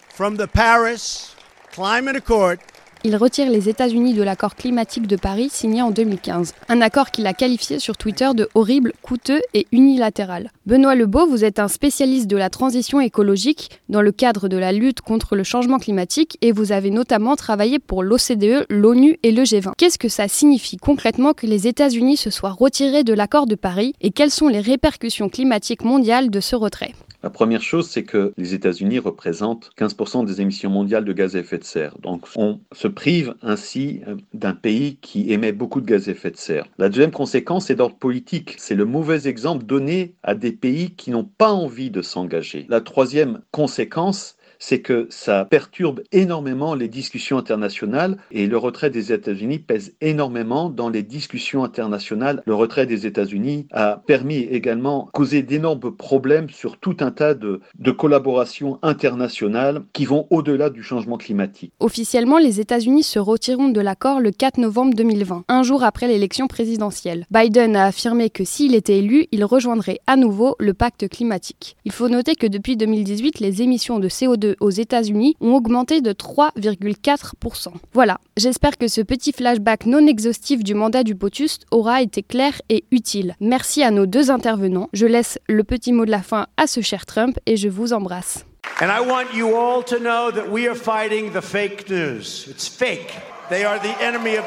from 0.09 0.37
the 0.37 0.47
Paris 0.47 1.35
Climate 1.73 2.17
Accord 2.17 2.59
il 3.05 3.17
retire 3.17 3.51
les 3.51 3.69
États-Unis 3.69 4.15
de 4.15 4.23
l'accord 4.23 4.55
climatique 4.55 5.07
de 5.07 5.17
Paris 5.17 5.49
signé 5.51 5.83
en 5.83 5.91
2015. 5.91 6.55
Un 6.69 6.81
accord 6.81 7.11
qu'il 7.11 7.27
a 7.27 7.35
qualifié 7.35 7.79
sur 7.79 7.97
Twitter 7.97 8.31
de 8.35 8.49
horrible, 8.55 8.93
coûteux 9.03 9.41
et 9.55 9.67
unilatéral. 9.73 10.51
Benoît 10.67 10.95
Lebeau, 10.95 11.27
vous 11.27 11.45
êtes 11.45 11.59
un 11.59 11.69
spécialiste 11.69 12.29
de 12.29 12.37
la 12.37 12.51
transition 12.51 13.01
écologique 13.01 13.71
dans 13.89 14.03
le 14.03 14.13
cadre 14.13 14.49
de 14.49 14.57
la 14.57 14.73
lutte 14.73 15.01
contre 15.01 15.37
le 15.37 15.45
changement 15.45 15.79
climatique 15.79 16.39
et 16.41 16.53
vous 16.53 16.73
avez 16.73 16.91
notamment 16.91 17.37
travaillé 17.37 17.79
pour 17.79 18.03
l'OCDE, 18.03 18.67
l'ONU 18.69 19.19
et 19.23 19.33
le 19.33 19.43
G20. 19.43 19.73
Qu'est-ce 19.77 19.99
que 19.99 20.09
ça 20.09 20.29
signifie 20.29 20.77
concrètement 20.77 21.33
que 21.33 21.47
les 21.47 21.67
États-Unis 21.67 22.17
se 22.17 22.31
soient 22.31 22.51
retirés 22.51 23.05
de 23.05 23.15
l'accord 23.15 23.47
de 23.47 23.55
Paris 23.55 23.95
et 24.01 24.11
quelles 24.11 24.31
sont 24.31 24.49
les 24.49 24.61
répercussions 24.61 25.29
climatiques 25.29 25.85
mondiales 25.85 26.31
de 26.31 26.41
ce 26.41 26.57
retrait? 26.57 26.93
La 27.23 27.31
première 27.31 27.63
chose, 27.63 27.89
c'est 27.89 28.03
que 28.03 28.33
les 28.37 28.55
États-Unis 28.55 28.99
représentent 28.99 29.71
15% 29.79 30.27
des 30.27 30.41
émissions 30.41 30.71
mondiales 30.71 31.05
de 31.05 31.13
gaz 31.13 31.37
à 31.37 31.41
effet 31.41 31.59
de 31.59 31.65
serre. 31.65 31.97
Donc 31.99 32.27
on 32.35 32.61
se 32.73 32.89
prive 32.89 33.35
ainsi 33.43 34.01
euh, 34.09 34.17
d'un 34.35 34.55
pays 34.55 34.97
qui 34.97 35.33
émet 35.33 35.53
beaucoup 35.53 35.81
de 35.81 35.87
gaz 35.87 36.09
à 36.09 36.13
effet 36.13 36.31
de 36.31 36.37
serre. 36.37 36.67
La 36.79 36.89
deuxième 36.89 37.13
conséquence 37.13 37.71
est 37.71 37.77
d'ordre 37.77 37.97
politique. 37.97 38.57
C'est 38.59 38.75
le 38.75 38.85
mauvais 38.85 39.29
exemple 39.29 39.65
donné 39.65 40.15
à 40.23 40.35
des 40.35 40.53
pays 40.53 40.91
qui 40.91 41.11
n'ont 41.11 41.25
pas 41.25 41.53
envie 41.53 41.91
de 41.91 42.03
s'engager. 42.03 42.67
La 42.69 42.81
troisième 42.81 43.41
conséquence, 43.53 44.37
c'est 44.63 44.81
que 44.81 45.09
ça 45.11 45.45
perturbe 45.45 46.03
énormément 46.13 46.77
les 46.77 46.87
discussions 46.87 47.37
internationales 47.37 48.17
et 48.31 48.47
le 48.47 48.57
retrait 48.57 48.91
des 48.91 49.13
États-Unis 49.13 49.59
pèse 49.59 49.95
énormément 50.01 50.71
dans 50.71 50.89
les 50.89 51.03
discussions 51.03 51.65
internationales. 51.65 52.45
Le 52.47 52.55
retrait 52.55 52.87
des 52.87 53.05
États-Unis 53.05 53.67
a 53.73 54.01
permis 54.07 54.37
également 54.37 55.09
causer 55.13 55.43
d'énormes 55.43 55.91
problèmes 55.97 56.49
sur 56.49 56.79
tout 56.79 56.97
un 57.01 57.11
tas 57.11 57.35
de, 57.35 57.61
de 57.77 57.91
collaborations 57.91 58.79
internationales 58.83 59.83
qui 59.93 60.05
vont 60.05 60.29
au-delà 60.31 60.71
du 60.71 60.85
changement 60.85 61.17
climatique. 61.17 61.73
Officiellement, 61.81 62.39
les 62.39 62.61
États-Unis 62.61 63.03
se 63.03 63.19
retireront 63.19 63.71
de 63.71 63.81
l'accord 63.81 64.21
le 64.21 64.31
4 64.31 64.59
novembre 64.59 64.95
2020, 64.95 65.43
un 65.49 65.63
jour 65.65 65.83
après 65.83 66.07
l'élection 66.07 66.47
présidentielle. 66.47 67.27
Biden 67.33 67.75
a 67.75 67.87
affirmé 67.87 68.31
que 68.31 68.45
s'il 68.45 68.77
était 68.77 68.99
élu, 68.99 69.27
il 69.33 69.45
rejoindrait 69.45 69.99
à 70.07 70.15
nouveau 70.15 70.55
le 70.61 70.73
pacte 70.73 71.09
climatique. 71.09 71.77
Il 71.85 71.91
faut 71.91 72.09
noter 72.09 72.37
que 72.37 72.47
depuis 72.47 72.77
2018, 72.77 73.41
les 73.41 73.63
émissions 73.63 73.99
de 73.99 74.09
CO2 74.09 74.52
aux 74.61 74.71
États-Unis 74.71 75.37
ont 75.41 75.55
augmenté 75.55 76.01
de 76.01 76.13
3,4%. 76.13 77.69
Voilà, 77.93 78.19
j'espère 78.37 78.79
que 78.79 78.89
ce 78.89 79.01
petit 79.01 79.33
flashback 79.33 79.87
non 79.87 80.07
exhaustif 80.07 80.63
du 80.63 80.75
mandat 80.75 81.05
du 81.05 81.15
POTUS 81.15 81.59
aura 81.71 82.03
été 82.03 82.23
clair 82.23 82.61
et 82.69 82.85
utile. 82.91 83.37
Merci 83.41 83.83
à 83.83 83.91
nos 83.91 84.07
deux 84.07 84.31
intervenants. 84.31 84.89
Je 84.93 85.07
laisse 85.07 85.39
le 85.49 85.65
petit 85.65 85.93
mot 85.93 86.05
de 86.05 86.11
la 86.11 86.23
fin 86.23 86.47
à 86.57 86.67
ce 86.67 86.81
cher 86.81 87.07
Trump 87.07 87.39
et 87.47 87.57
je 87.57 87.69
vous 87.69 87.93
embrasse. 87.93 88.45
And 88.81 88.87
I 88.87 89.01
want 89.01 89.35
you 89.35 89.55
all 89.57 89.85
to 89.85 89.99
know 89.99 90.31
that 90.33 90.51
we 90.51 90.67
are 90.67 90.77
fighting 90.77 91.33
the 91.33 91.43
fake 91.43 91.89
news. 91.89 92.47
It's 92.49 92.69
fake. 92.69 93.13
They 93.49 93.65
are 93.65 93.79
the 93.79 93.95
enemy 94.03 94.37
of. 94.39 94.43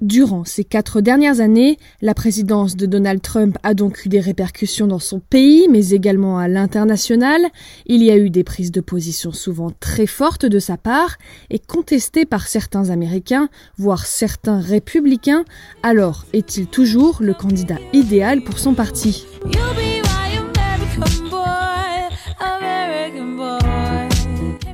Durant 0.00 0.44
ces 0.44 0.64
quatre 0.64 1.00
dernières 1.00 1.38
années, 1.38 1.78
la 2.02 2.14
présidence 2.14 2.74
de 2.74 2.84
Donald 2.84 3.22
Trump 3.22 3.56
a 3.62 3.74
donc 3.74 4.04
eu 4.04 4.08
des 4.08 4.18
répercussions 4.18 4.88
dans 4.88 4.98
son 4.98 5.20
pays, 5.20 5.68
mais 5.70 5.90
également 5.90 6.36
à 6.36 6.48
l'international. 6.48 7.40
Il 7.86 8.02
y 8.02 8.10
a 8.10 8.16
eu 8.16 8.28
des 8.28 8.42
prises 8.42 8.72
de 8.72 8.80
position 8.80 9.30
souvent 9.30 9.70
très 9.70 10.06
fortes 10.06 10.46
de 10.46 10.58
sa 10.58 10.76
part 10.76 11.16
et 11.48 11.60
contestées 11.60 12.26
par 12.26 12.48
certains 12.48 12.90
Américains, 12.90 13.48
voire 13.78 14.04
certains 14.04 14.58
républicains. 14.58 15.44
Alors, 15.84 16.26
est-il 16.32 16.66
toujours 16.66 17.18
le 17.20 17.32
candidat 17.32 17.78
idéal 17.92 18.42
pour 18.42 18.58
son 18.58 18.74
parti? 18.74 19.24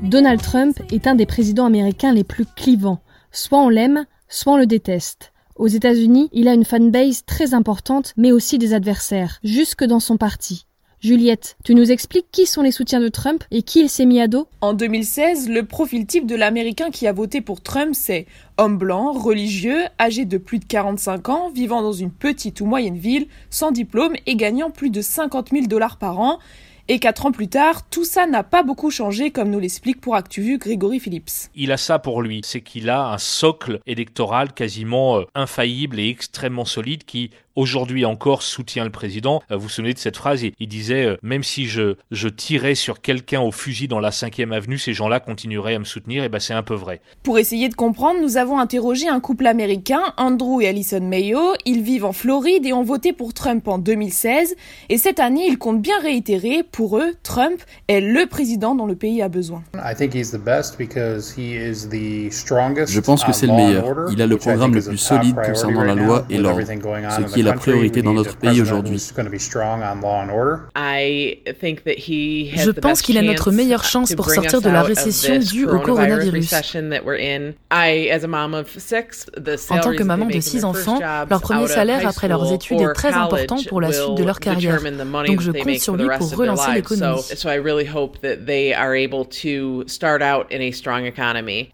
Donald 0.02 0.40
Trump 0.40 0.76
est 0.90 1.06
un 1.06 1.14
des 1.14 1.26
présidents 1.26 1.66
américains 1.66 2.12
les 2.12 2.24
plus 2.24 2.46
clivants. 2.56 3.00
Soit 3.32 3.60
on 3.60 3.68
l'aime, 3.68 4.06
on 4.46 4.56
le 4.56 4.66
déteste. 4.66 5.32
Aux 5.56 5.66
États-Unis, 5.66 6.30
il 6.32 6.48
a 6.48 6.54
une 6.54 6.64
fanbase 6.64 7.24
très 7.26 7.52
importante, 7.52 8.14
mais 8.16 8.32
aussi 8.32 8.58
des 8.58 8.72
adversaires, 8.72 9.38
jusque 9.42 9.84
dans 9.84 10.00
son 10.00 10.16
parti. 10.16 10.66
Juliette, 11.00 11.56
tu 11.64 11.74
nous 11.74 11.90
expliques 11.90 12.30
qui 12.30 12.44
sont 12.44 12.60
les 12.60 12.72
soutiens 12.72 13.00
de 13.00 13.08
Trump 13.08 13.42
et 13.50 13.62
qui 13.62 13.80
il 13.80 13.88
s'est 13.88 14.04
mis 14.04 14.20
à 14.20 14.28
dos? 14.28 14.48
En 14.60 14.74
2016, 14.74 15.48
le 15.48 15.64
profil 15.64 16.04
type 16.04 16.26
de 16.26 16.34
l'Américain 16.34 16.90
qui 16.90 17.06
a 17.06 17.12
voté 17.12 17.40
pour 17.40 17.62
Trump, 17.62 17.94
c'est 17.94 18.26
homme 18.58 18.76
blanc, 18.76 19.12
religieux, 19.12 19.84
âgé 19.98 20.26
de 20.26 20.36
plus 20.36 20.58
de 20.58 20.66
45 20.66 21.28
ans, 21.30 21.50
vivant 21.50 21.80
dans 21.80 21.94
une 21.94 22.10
petite 22.10 22.60
ou 22.60 22.66
moyenne 22.66 22.98
ville, 22.98 23.28
sans 23.48 23.70
diplôme 23.70 24.14
et 24.26 24.36
gagnant 24.36 24.70
plus 24.70 24.90
de 24.90 25.00
50 25.00 25.50
000 25.52 25.66
dollars 25.68 25.96
par 25.96 26.20
an. 26.20 26.38
Et 26.92 26.98
quatre 26.98 27.24
ans 27.24 27.30
plus 27.30 27.46
tard, 27.46 27.88
tout 27.88 28.04
ça 28.04 28.26
n'a 28.26 28.42
pas 28.42 28.64
beaucoup 28.64 28.90
changé, 28.90 29.30
comme 29.30 29.48
nous 29.48 29.60
l'explique 29.60 30.00
pour 30.00 30.16
ActuVu 30.16 30.58
Grégory 30.58 30.98
Phillips. 30.98 31.48
Il 31.54 31.70
a 31.70 31.76
ça 31.76 32.00
pour 32.00 32.20
lui, 32.20 32.40
c'est 32.44 32.62
qu'il 32.62 32.90
a 32.90 33.12
un 33.12 33.18
socle 33.18 33.78
électoral 33.86 34.52
quasiment 34.52 35.20
euh, 35.20 35.24
infaillible 35.36 36.00
et 36.00 36.08
extrêmement 36.08 36.64
solide 36.64 37.04
qui, 37.04 37.30
aujourd'hui 37.60 38.04
encore 38.04 38.42
soutient 38.42 38.84
le 38.84 38.90
président. 38.90 39.42
Euh, 39.50 39.56
vous 39.56 39.64
vous 39.64 39.68
souvenez 39.68 39.92
de 39.92 39.98
cette 39.98 40.16
phrase? 40.16 40.42
Il 40.58 40.68
disait 40.68 41.04
euh, 41.04 41.16
même 41.22 41.44
si 41.44 41.66
je, 41.66 41.96
je 42.10 42.28
tirais 42.28 42.74
sur 42.74 43.00
quelqu'un 43.00 43.40
au 43.40 43.52
fusil 43.52 43.86
dans 43.86 44.00
la 44.00 44.10
5e 44.10 44.52
avenue, 44.52 44.78
ces 44.78 44.94
gens-là 44.94 45.20
continueraient 45.20 45.74
à 45.74 45.78
me 45.78 45.84
soutenir. 45.84 46.24
Et 46.24 46.28
ben 46.28 46.40
c'est 46.40 46.54
un 46.54 46.62
peu 46.62 46.74
vrai. 46.74 47.00
Pour 47.22 47.38
essayer 47.38 47.68
de 47.68 47.74
comprendre, 47.74 48.20
nous 48.20 48.36
avons 48.38 48.58
interrogé 48.58 49.08
un 49.08 49.20
couple 49.20 49.46
américain, 49.46 50.00
Andrew 50.16 50.62
et 50.62 50.68
Alison 50.68 51.00
Mayo. 51.00 51.40
Ils 51.66 51.82
vivent 51.82 52.06
en 52.06 52.12
Floride 52.12 52.64
et 52.64 52.72
ont 52.72 52.82
voté 52.82 53.12
pour 53.12 53.34
Trump 53.34 53.68
en 53.68 53.78
2016. 53.78 54.56
Et 54.88 54.98
cette 54.98 55.20
année, 55.20 55.46
ils 55.46 55.58
comptent 55.58 55.82
bien 55.82 56.00
réitérer. 56.00 56.62
Pour 56.62 56.98
eux, 56.98 57.12
Trump 57.22 57.60
est 57.88 58.00
le 58.00 58.26
président 58.26 58.74
dont 58.74 58.86
le 58.86 58.96
pays 58.96 59.20
a 59.22 59.28
besoin. 59.28 59.62
Je 62.86 63.00
pense 63.00 63.24
que 63.24 63.32
c'est 63.32 63.46
le 63.46 63.52
meilleur. 63.52 63.84
Il 64.10 64.22
a 64.22 64.26
le 64.26 64.36
programme 64.36 64.74
le 64.74 64.82
plus 64.82 64.96
solide 64.96 65.36
concernant 65.44 65.84
la 65.84 65.94
loi 65.94 66.24
et 66.30 66.38
l'ordre, 66.38 66.62
ce 66.62 67.32
qui 67.32 67.40
est 67.40 67.42
la 67.42 67.49
priorité 67.52 68.02
dans 68.02 68.12
notre 68.12 68.36
pays 68.36 68.60
aujourd'hui. 68.60 68.98
Je 72.56 72.70
pense 72.70 73.02
qu'il 73.02 73.18
a 73.18 73.22
notre 73.22 73.50
meilleure 73.50 73.84
chance 73.84 74.14
pour 74.14 74.30
sortir 74.30 74.60
de 74.60 74.70
la 74.70 74.82
récession 74.82 75.38
due 75.38 75.66
au 75.66 75.80
coronavirus. 75.80 76.52
En 79.70 79.78
tant 79.78 79.92
que 79.92 80.02
maman 80.02 80.26
de 80.26 80.40
six 80.40 80.64
enfants, 80.64 80.98
leur 81.28 81.40
premier 81.40 81.68
salaire 81.68 82.06
après 82.06 82.28
leurs 82.28 82.52
études 82.52 82.80
est 82.80 82.92
très 82.92 83.12
important 83.12 83.58
pour 83.68 83.80
la 83.80 83.92
suite 83.92 84.16
de 84.16 84.24
leur 84.24 84.40
carrière. 84.40 84.80
Donc 85.26 85.40
je 85.40 85.52
compte 85.52 85.78
sur 85.78 85.96
lui 85.96 86.08
pour 86.18 86.36
relancer 86.36 86.72
l'économie. 86.72 87.20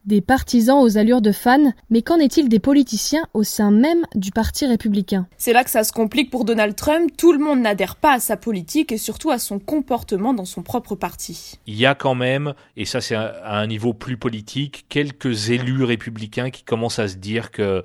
Des 0.05 0.21
partisans 0.21 0.79
aux 0.81 0.99
allures 0.99 1.21
de 1.21 1.33
fans, 1.33 1.73
mais 1.91 2.03
qu'en 2.03 2.19
est-il 2.19 2.49
des 2.49 2.59
politiciens 2.59 3.25
au 3.35 3.43
sein 3.43 3.71
même 3.71 4.05
du 4.15 4.31
Parti 4.31 4.67
républicain? 4.67 5.27
C'est 5.37 5.53
là 5.57 5.65
que 5.65 5.71
ça 5.71 5.85
se 5.85 5.93
complique 5.93 6.31
pour 6.31 6.45
Donald 6.45 6.77
Trump. 6.77 7.11
Tout 7.17 7.33
le 7.33 7.39
monde 7.39 7.61
n'adhère 7.61 7.97
pas 7.97 8.13
à 8.13 8.21
sa 8.21 8.37
politique 8.37 8.93
et 8.93 8.99
surtout 8.99 9.31
à 9.31 9.39
son 9.39 9.59
comportement 9.59 10.35
dans 10.35 10.45
son 10.45 10.63
propre 10.63 10.95
parti. 10.95 11.59
Il 11.67 11.77
y 11.77 11.87
a 11.87 11.95
quand 11.95 12.15
même, 12.15 12.53
et 12.77 12.85
ça 12.85 13.01
c'est 13.01 13.15
à 13.15 13.57
un 13.57 13.67
niveau 13.67 13.95
plus 13.95 14.19
politique, 14.19 14.85
quelques 14.91 15.49
élus 15.49 15.85
républicains 15.85 16.51
qui 16.51 16.63
commencent 16.63 16.99
à 16.99 17.09
se 17.09 17.17
dire 17.17 17.51
que 17.51 17.83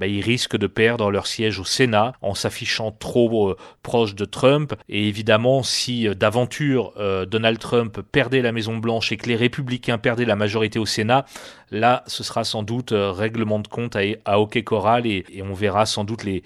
bah, 0.00 0.08
ils 0.08 0.20
risquent 0.20 0.56
de 0.56 0.66
perdre 0.66 1.12
leur 1.12 1.28
siège 1.28 1.60
au 1.60 1.64
Sénat 1.64 2.14
en 2.22 2.34
s'affichant 2.34 2.90
trop 2.90 3.50
euh, 3.50 3.56
proche 3.84 4.16
de 4.16 4.24
Trump. 4.24 4.74
Et 4.88 5.06
évidemment, 5.06 5.62
si 5.62 6.08
euh, 6.08 6.14
d'aventure 6.14 6.92
Donald 7.30 7.60
Trump 7.60 8.00
perdait 8.10 8.42
la 8.42 8.50
Maison 8.50 8.78
Blanche 8.78 9.12
et 9.12 9.16
que 9.16 9.28
les 9.28 9.36
républicains 9.36 9.98
perdaient 9.98 10.24
la 10.24 10.34
majorité 10.34 10.80
au 10.80 10.86
Sénat, 10.86 11.24
là, 11.72 12.04
ce 12.06 12.22
sera 12.22 12.44
sans 12.44 12.62
doute 12.62 12.92
règlement 12.94 13.58
de 13.58 13.68
compte 13.68 13.96
à, 14.24 14.40
hockey 14.40 14.62
choral 14.62 15.06
et, 15.06 15.24
on 15.42 15.54
verra 15.54 15.86
sans 15.86 16.04
doute 16.04 16.24
les, 16.24 16.42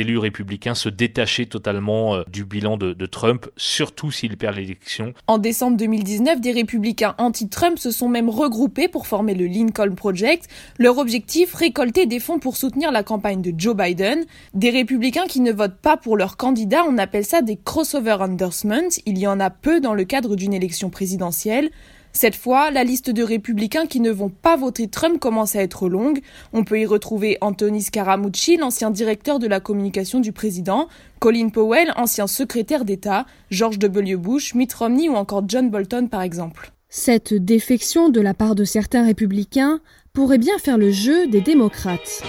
élus 0.00 0.18
républicains 0.18 0.74
se 0.74 0.88
détacher 0.88 1.46
totalement 1.46 2.22
du 2.28 2.44
bilan 2.44 2.76
de, 2.76 2.92
de 2.92 3.06
Trump, 3.06 3.46
surtout 3.56 4.10
s'il 4.10 4.36
perd 4.36 4.56
l'élection. 4.56 5.14
En 5.26 5.38
décembre 5.38 5.76
2019, 5.76 6.40
des 6.40 6.52
républicains 6.52 7.14
anti-Trump 7.18 7.78
se 7.78 7.90
sont 7.90 8.08
même 8.08 8.28
regroupés 8.28 8.88
pour 8.88 9.06
former 9.06 9.34
le 9.34 9.46
Lincoln 9.46 9.94
Project. 9.94 10.48
Leur 10.78 10.98
objectif, 10.98 11.54
récolter 11.54 12.06
des 12.06 12.20
fonds 12.20 12.38
pour 12.38 12.56
soutenir 12.56 12.92
la 12.92 13.02
campagne 13.02 13.42
de 13.42 13.52
Joe 13.56 13.76
Biden. 13.76 14.24
Des 14.54 14.70
républicains 14.70 15.26
qui 15.26 15.40
ne 15.40 15.52
votent 15.52 15.80
pas 15.80 15.96
pour 15.96 16.16
leur 16.16 16.36
candidat, 16.36 16.84
on 16.88 16.98
appelle 16.98 17.24
ça 17.24 17.42
des 17.42 17.56
crossover 17.56 18.16
endorsements. 18.20 18.88
Il 19.06 19.18
y 19.18 19.26
en 19.26 19.40
a 19.40 19.50
peu 19.50 19.80
dans 19.80 19.94
le 19.94 20.04
cadre 20.04 20.36
d'une 20.36 20.54
élection 20.54 20.90
présidentielle. 20.90 21.70
Cette 22.12 22.34
fois, 22.34 22.70
la 22.70 22.84
liste 22.84 23.10
de 23.10 23.22
républicains 23.22 23.86
qui 23.86 24.00
ne 24.00 24.10
vont 24.10 24.30
pas 24.30 24.56
voter 24.56 24.88
Trump 24.88 25.20
commence 25.20 25.54
à 25.54 25.62
être 25.62 25.88
longue. 25.88 26.20
On 26.52 26.64
peut 26.64 26.80
y 26.80 26.86
retrouver 26.86 27.38
Anthony 27.40 27.82
Scaramucci, 27.82 28.56
l'ancien 28.56 28.90
directeur 28.90 29.38
de 29.38 29.46
la 29.46 29.60
communication 29.60 30.20
du 30.20 30.32
président, 30.32 30.88
Colin 31.20 31.50
Powell, 31.50 31.92
ancien 31.96 32.26
secrétaire 32.26 32.84
d'État, 32.84 33.26
George 33.50 33.78
W. 33.78 34.16
Bush, 34.16 34.54
Mitt 34.54 34.72
Romney 34.72 35.08
ou 35.08 35.14
encore 35.14 35.44
John 35.46 35.70
Bolton 35.70 36.08
par 36.08 36.22
exemple. 36.22 36.72
Cette 36.88 37.32
défection 37.32 38.08
de 38.08 38.20
la 38.20 38.34
part 38.34 38.56
de 38.56 38.64
certains 38.64 39.04
républicains 39.04 39.80
pourrait 40.12 40.38
bien 40.38 40.58
faire 40.58 40.76
le 40.76 40.90
jeu 40.90 41.28
des 41.28 41.40
démocrates. 41.40 42.22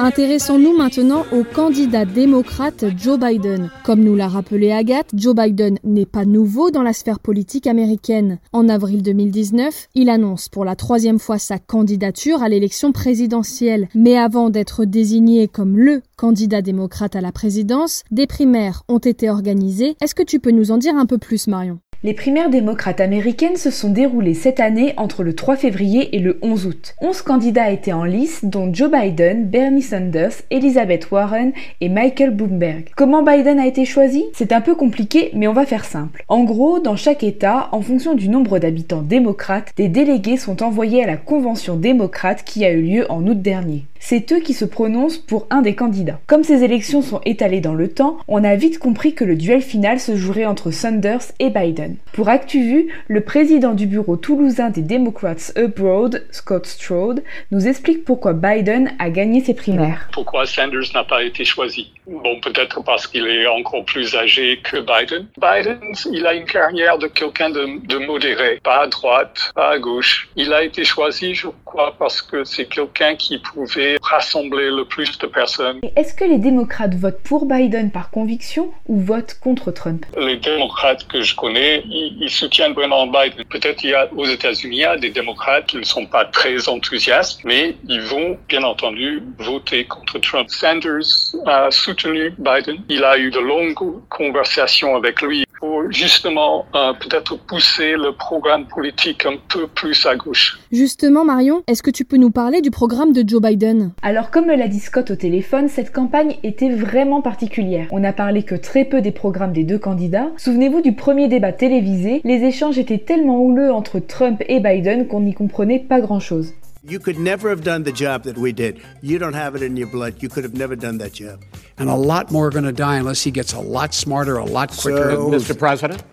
Intéressons-nous 0.00 0.76
maintenant 0.76 1.24
au 1.32 1.42
candidat 1.42 2.04
démocrate 2.04 2.84
Joe 2.96 3.18
Biden. 3.18 3.68
Comme 3.82 4.04
nous 4.04 4.14
l'a 4.14 4.28
rappelé 4.28 4.70
Agathe, 4.70 5.10
Joe 5.12 5.34
Biden 5.34 5.80
n'est 5.82 6.06
pas 6.06 6.24
nouveau 6.24 6.70
dans 6.70 6.84
la 6.84 6.92
sphère 6.92 7.18
politique 7.18 7.66
américaine. 7.66 8.38
En 8.52 8.68
avril 8.68 9.02
2019, 9.02 9.88
il 9.96 10.08
annonce 10.08 10.48
pour 10.48 10.64
la 10.64 10.76
troisième 10.76 11.18
fois 11.18 11.38
sa 11.38 11.58
candidature 11.58 12.44
à 12.44 12.48
l'élection 12.48 12.92
présidentielle. 12.92 13.88
Mais 13.96 14.16
avant 14.16 14.50
d'être 14.50 14.84
désigné 14.84 15.48
comme 15.48 15.76
le 15.76 16.02
candidat 16.16 16.62
démocrate 16.62 17.16
à 17.16 17.20
la 17.20 17.32
présidence, 17.32 18.04
des 18.12 18.28
primaires 18.28 18.84
ont 18.86 18.98
été 18.98 19.28
organisées. 19.28 19.96
Est-ce 20.00 20.14
que 20.14 20.22
tu 20.22 20.38
peux 20.38 20.52
nous 20.52 20.70
en 20.70 20.78
dire 20.78 20.94
un 20.94 21.06
peu 21.06 21.18
plus, 21.18 21.48
Marion? 21.48 21.80
Les 22.04 22.14
primaires 22.14 22.48
démocrates 22.48 23.00
américaines 23.00 23.56
se 23.56 23.70
sont 23.70 23.90
déroulées 23.90 24.34
cette 24.34 24.60
année 24.60 24.94
entre 24.96 25.24
le 25.24 25.34
3 25.34 25.56
février 25.56 26.14
et 26.14 26.20
le 26.20 26.38
11 26.42 26.66
août. 26.66 26.94
11 27.00 27.22
candidats 27.22 27.70
étaient 27.70 27.92
en 27.92 28.04
lice, 28.04 28.44
dont 28.44 28.72
Joe 28.72 28.88
Biden, 28.90 29.46
Bernie 29.46 29.82
Sanders, 29.82 30.34
Elizabeth 30.50 31.10
Warren 31.10 31.52
et 31.80 31.88
Michael 31.88 32.30
Bloomberg. 32.30 32.84
Comment 32.96 33.24
Biden 33.24 33.58
a 33.58 33.66
été 33.66 33.84
choisi? 33.84 34.24
C'est 34.32 34.52
un 34.52 34.60
peu 34.60 34.76
compliqué, 34.76 35.30
mais 35.34 35.48
on 35.48 35.52
va 35.52 35.66
faire 35.66 35.84
simple. 35.84 36.24
En 36.28 36.44
gros, 36.44 36.78
dans 36.78 36.96
chaque 36.96 37.24
État, 37.24 37.68
en 37.72 37.80
fonction 37.80 38.14
du 38.14 38.28
nombre 38.28 38.60
d'habitants 38.60 39.02
démocrates, 39.02 39.72
des 39.76 39.88
délégués 39.88 40.36
sont 40.36 40.62
envoyés 40.62 41.02
à 41.02 41.08
la 41.08 41.16
convention 41.16 41.74
démocrate 41.74 42.44
qui 42.44 42.64
a 42.64 42.70
eu 42.70 42.82
lieu 42.82 43.06
en 43.10 43.26
août 43.26 43.42
dernier 43.42 43.84
c'est 44.00 44.32
eux 44.32 44.40
qui 44.40 44.54
se 44.54 44.64
prononcent 44.64 45.18
pour 45.18 45.46
un 45.50 45.62
des 45.62 45.74
candidats. 45.74 46.20
Comme 46.26 46.44
ces 46.44 46.64
élections 46.64 47.02
sont 47.02 47.20
étalées 47.24 47.60
dans 47.60 47.74
le 47.74 47.88
temps, 47.88 48.18
on 48.28 48.44
a 48.44 48.54
vite 48.56 48.78
compris 48.78 49.14
que 49.14 49.24
le 49.24 49.36
duel 49.36 49.62
final 49.62 50.00
se 50.00 50.16
jouerait 50.16 50.46
entre 50.46 50.70
Sanders 50.70 51.32
et 51.38 51.50
Biden. 51.50 51.87
Pour 52.12 52.28
ActuVu, 52.28 52.92
le 53.06 53.20
président 53.20 53.74
du 53.74 53.86
bureau 53.86 54.16
toulousain 54.16 54.70
des 54.70 54.82
Democrats 54.82 55.52
Abroad, 55.56 56.26
Scott 56.30 56.66
Strode, 56.66 57.22
nous 57.50 57.66
explique 57.68 58.04
pourquoi 58.04 58.32
Biden 58.32 58.92
a 58.98 59.10
gagné 59.10 59.40
ses 59.40 59.54
primaires. 59.54 60.08
Pourquoi 60.12 60.46
Sanders 60.46 60.92
n'a 60.94 61.04
pas 61.04 61.22
été 61.22 61.44
choisi? 61.44 61.92
Bon, 62.06 62.40
peut-être 62.40 62.82
parce 62.82 63.06
qu'il 63.06 63.26
est 63.26 63.46
encore 63.46 63.84
plus 63.84 64.14
âgé 64.14 64.60
que 64.62 64.78
Biden. 64.78 65.26
Biden, 65.36 65.78
il 66.10 66.26
a 66.26 66.34
une 66.34 66.46
carrière 66.46 66.98
de 66.98 67.06
quelqu'un 67.06 67.50
de, 67.50 67.86
de 67.86 67.98
modéré, 67.98 68.60
pas 68.62 68.82
à 68.82 68.86
droite, 68.86 69.52
pas 69.54 69.72
à 69.72 69.78
gauche. 69.78 70.28
Il 70.36 70.52
a 70.52 70.62
été 70.62 70.84
choisi, 70.84 71.34
je 71.34 71.48
crois, 71.64 71.94
parce 71.98 72.22
que 72.22 72.44
c'est 72.44 72.64
quelqu'un 72.64 73.14
qui 73.14 73.38
pouvait 73.38 73.96
rassembler 74.02 74.70
le 74.70 74.84
plus 74.84 75.18
de 75.18 75.26
personnes. 75.26 75.80
Est-ce 75.96 76.14
que 76.14 76.24
les 76.24 76.38
démocrates 76.38 76.94
votent 76.94 77.22
pour 77.22 77.46
Biden 77.46 77.90
par 77.90 78.10
conviction 78.10 78.70
ou 78.86 78.98
votent 78.98 79.38
contre 79.40 79.70
Trump? 79.70 80.06
Les 80.18 80.36
démocrates 80.36 81.06
que 81.08 81.20
je 81.20 81.36
connais, 81.36 81.77
ils, 81.88 82.30
soutiennent 82.30 82.72
vraiment 82.72 83.06
Biden. 83.06 83.44
Peut-être 83.44 83.82
il 83.82 83.90
y 83.90 83.94
a 83.94 84.08
aux 84.14 84.26
États-Unis, 84.26 84.84
des 85.00 85.10
démocrates 85.10 85.66
qui 85.66 85.76
ne 85.76 85.82
sont 85.82 86.06
pas 86.06 86.24
très 86.24 86.68
enthousiastes, 86.68 87.40
mais 87.44 87.76
ils 87.88 88.02
vont 88.02 88.38
bien 88.48 88.62
entendu 88.62 89.22
voter 89.38 89.84
contre 89.84 90.18
Trump. 90.18 90.48
Sanders 90.50 91.34
a 91.46 91.70
soutenu 91.70 92.34
Biden. 92.38 92.78
Il 92.88 93.04
a 93.04 93.18
eu 93.18 93.30
de 93.30 93.40
longues 93.40 94.02
conversations 94.08 94.96
avec 94.96 95.20
lui 95.22 95.47
pour 95.58 95.90
justement 95.90 96.66
euh, 96.74 96.92
peut-être 96.94 97.36
pousser 97.46 97.92
le 97.92 98.12
programme 98.12 98.66
politique 98.66 99.26
un 99.26 99.36
peu 99.48 99.66
plus 99.66 100.06
à 100.06 100.16
gauche. 100.16 100.58
Justement, 100.72 101.24
Marion, 101.24 101.62
est-ce 101.66 101.82
que 101.82 101.90
tu 101.90 102.04
peux 102.04 102.16
nous 102.16 102.30
parler 102.30 102.60
du 102.60 102.70
programme 102.70 103.12
de 103.12 103.28
Joe 103.28 103.42
Biden? 103.42 103.92
Alors, 104.02 104.30
comme 104.30 104.46
me 104.46 104.56
l'a 104.56 104.68
dit 104.68 104.80
Scott 104.80 105.10
au 105.10 105.16
téléphone, 105.16 105.68
cette 105.68 105.92
campagne 105.92 106.36
était 106.42 106.70
vraiment 106.70 107.22
particulière. 107.22 107.86
On 107.90 108.00
n'a 108.00 108.12
parlé 108.12 108.42
que 108.42 108.54
très 108.54 108.84
peu 108.84 109.00
des 109.00 109.12
programmes 109.12 109.52
des 109.52 109.64
deux 109.64 109.78
candidats. 109.78 110.28
Souvenez-vous 110.36 110.80
du 110.80 110.94
premier 110.94 111.28
débat 111.28 111.52
télévisé, 111.52 112.20
les 112.24 112.44
échanges 112.44 112.78
étaient 112.78 112.98
tellement 112.98 113.42
houleux 113.42 113.72
entre 113.72 113.98
Trump 113.98 114.42
et 114.48 114.60
Biden 114.60 115.06
qu'on 115.08 115.20
n'y 115.20 115.34
comprenait 115.34 115.78
pas 115.80 116.00
grand-chose. 116.00 116.54
You 116.82 117.00
could 117.00 117.18
never 117.18 117.50
have 117.50 117.64
done 117.64 117.82
the 117.82 117.92
job 117.92 118.22
that 118.24 118.38
we 118.38 118.52
did. 118.52 118.80
You 119.02 119.18
don't 119.18 119.32
have 119.32 119.56
it 119.56 119.62
in 119.62 119.76
your 119.76 119.88
blood. 119.88 120.22
You 120.22 120.28
could 120.28 120.44
have 120.44 120.54
never 120.54 120.76
done 120.76 120.98
that 120.98 121.12
job. 121.12 121.42
And 121.76 121.88
a 121.88 121.94
lot 121.94 122.30
more 122.30 122.46
are 122.46 122.50
going 122.50 122.64
to 122.64 122.72
die 122.72 122.96
unless 122.96 123.22
he 123.22 123.30
gets 123.30 123.52
a 123.52 123.60
lot 123.60 123.92
smarter, 123.94 124.36
a 124.36 124.44
lot 124.44 124.70
quicker. 124.70 125.10
So, 125.10 125.30
Mr. 125.30 125.58
President? 125.58 126.04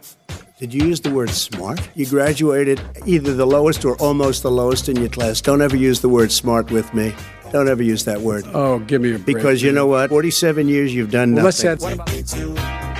Did 0.60 0.74
you 0.74 0.88
use 0.88 1.02
the 1.02 1.12
word 1.12 1.30
smart? 1.30 1.88
You 1.96 2.08
graduated 2.08 2.82
either 3.06 3.34
the 3.34 3.46
lowest 3.46 3.86
or 3.86 3.96
almost 3.98 4.42
the 4.42 4.52
lowest 4.52 4.90
in 4.90 4.96
your 4.96 5.10
class. 5.10 5.42
Don't 5.42 5.62
ever 5.62 5.76
use 5.76 6.02
the 6.02 6.10
word 6.10 6.32
smart 6.32 6.72
with 6.72 6.94
me. 6.94 7.14
Don't 7.52 7.68
ever 7.68 7.84
use 7.84 8.06
that 8.06 8.22
word. 8.22 8.46
Oh, 8.54 8.80
give 8.80 9.02
me 9.02 9.14
a 9.14 9.20
break. 9.20 9.38
Because 9.38 9.62
you 9.62 9.72
know 9.72 9.86
what? 9.86 10.10
47 10.10 10.68
years 10.68 10.96
you've 10.96 11.12
done 11.12 11.36
well, 11.36 11.46
nothing. 11.46 12.95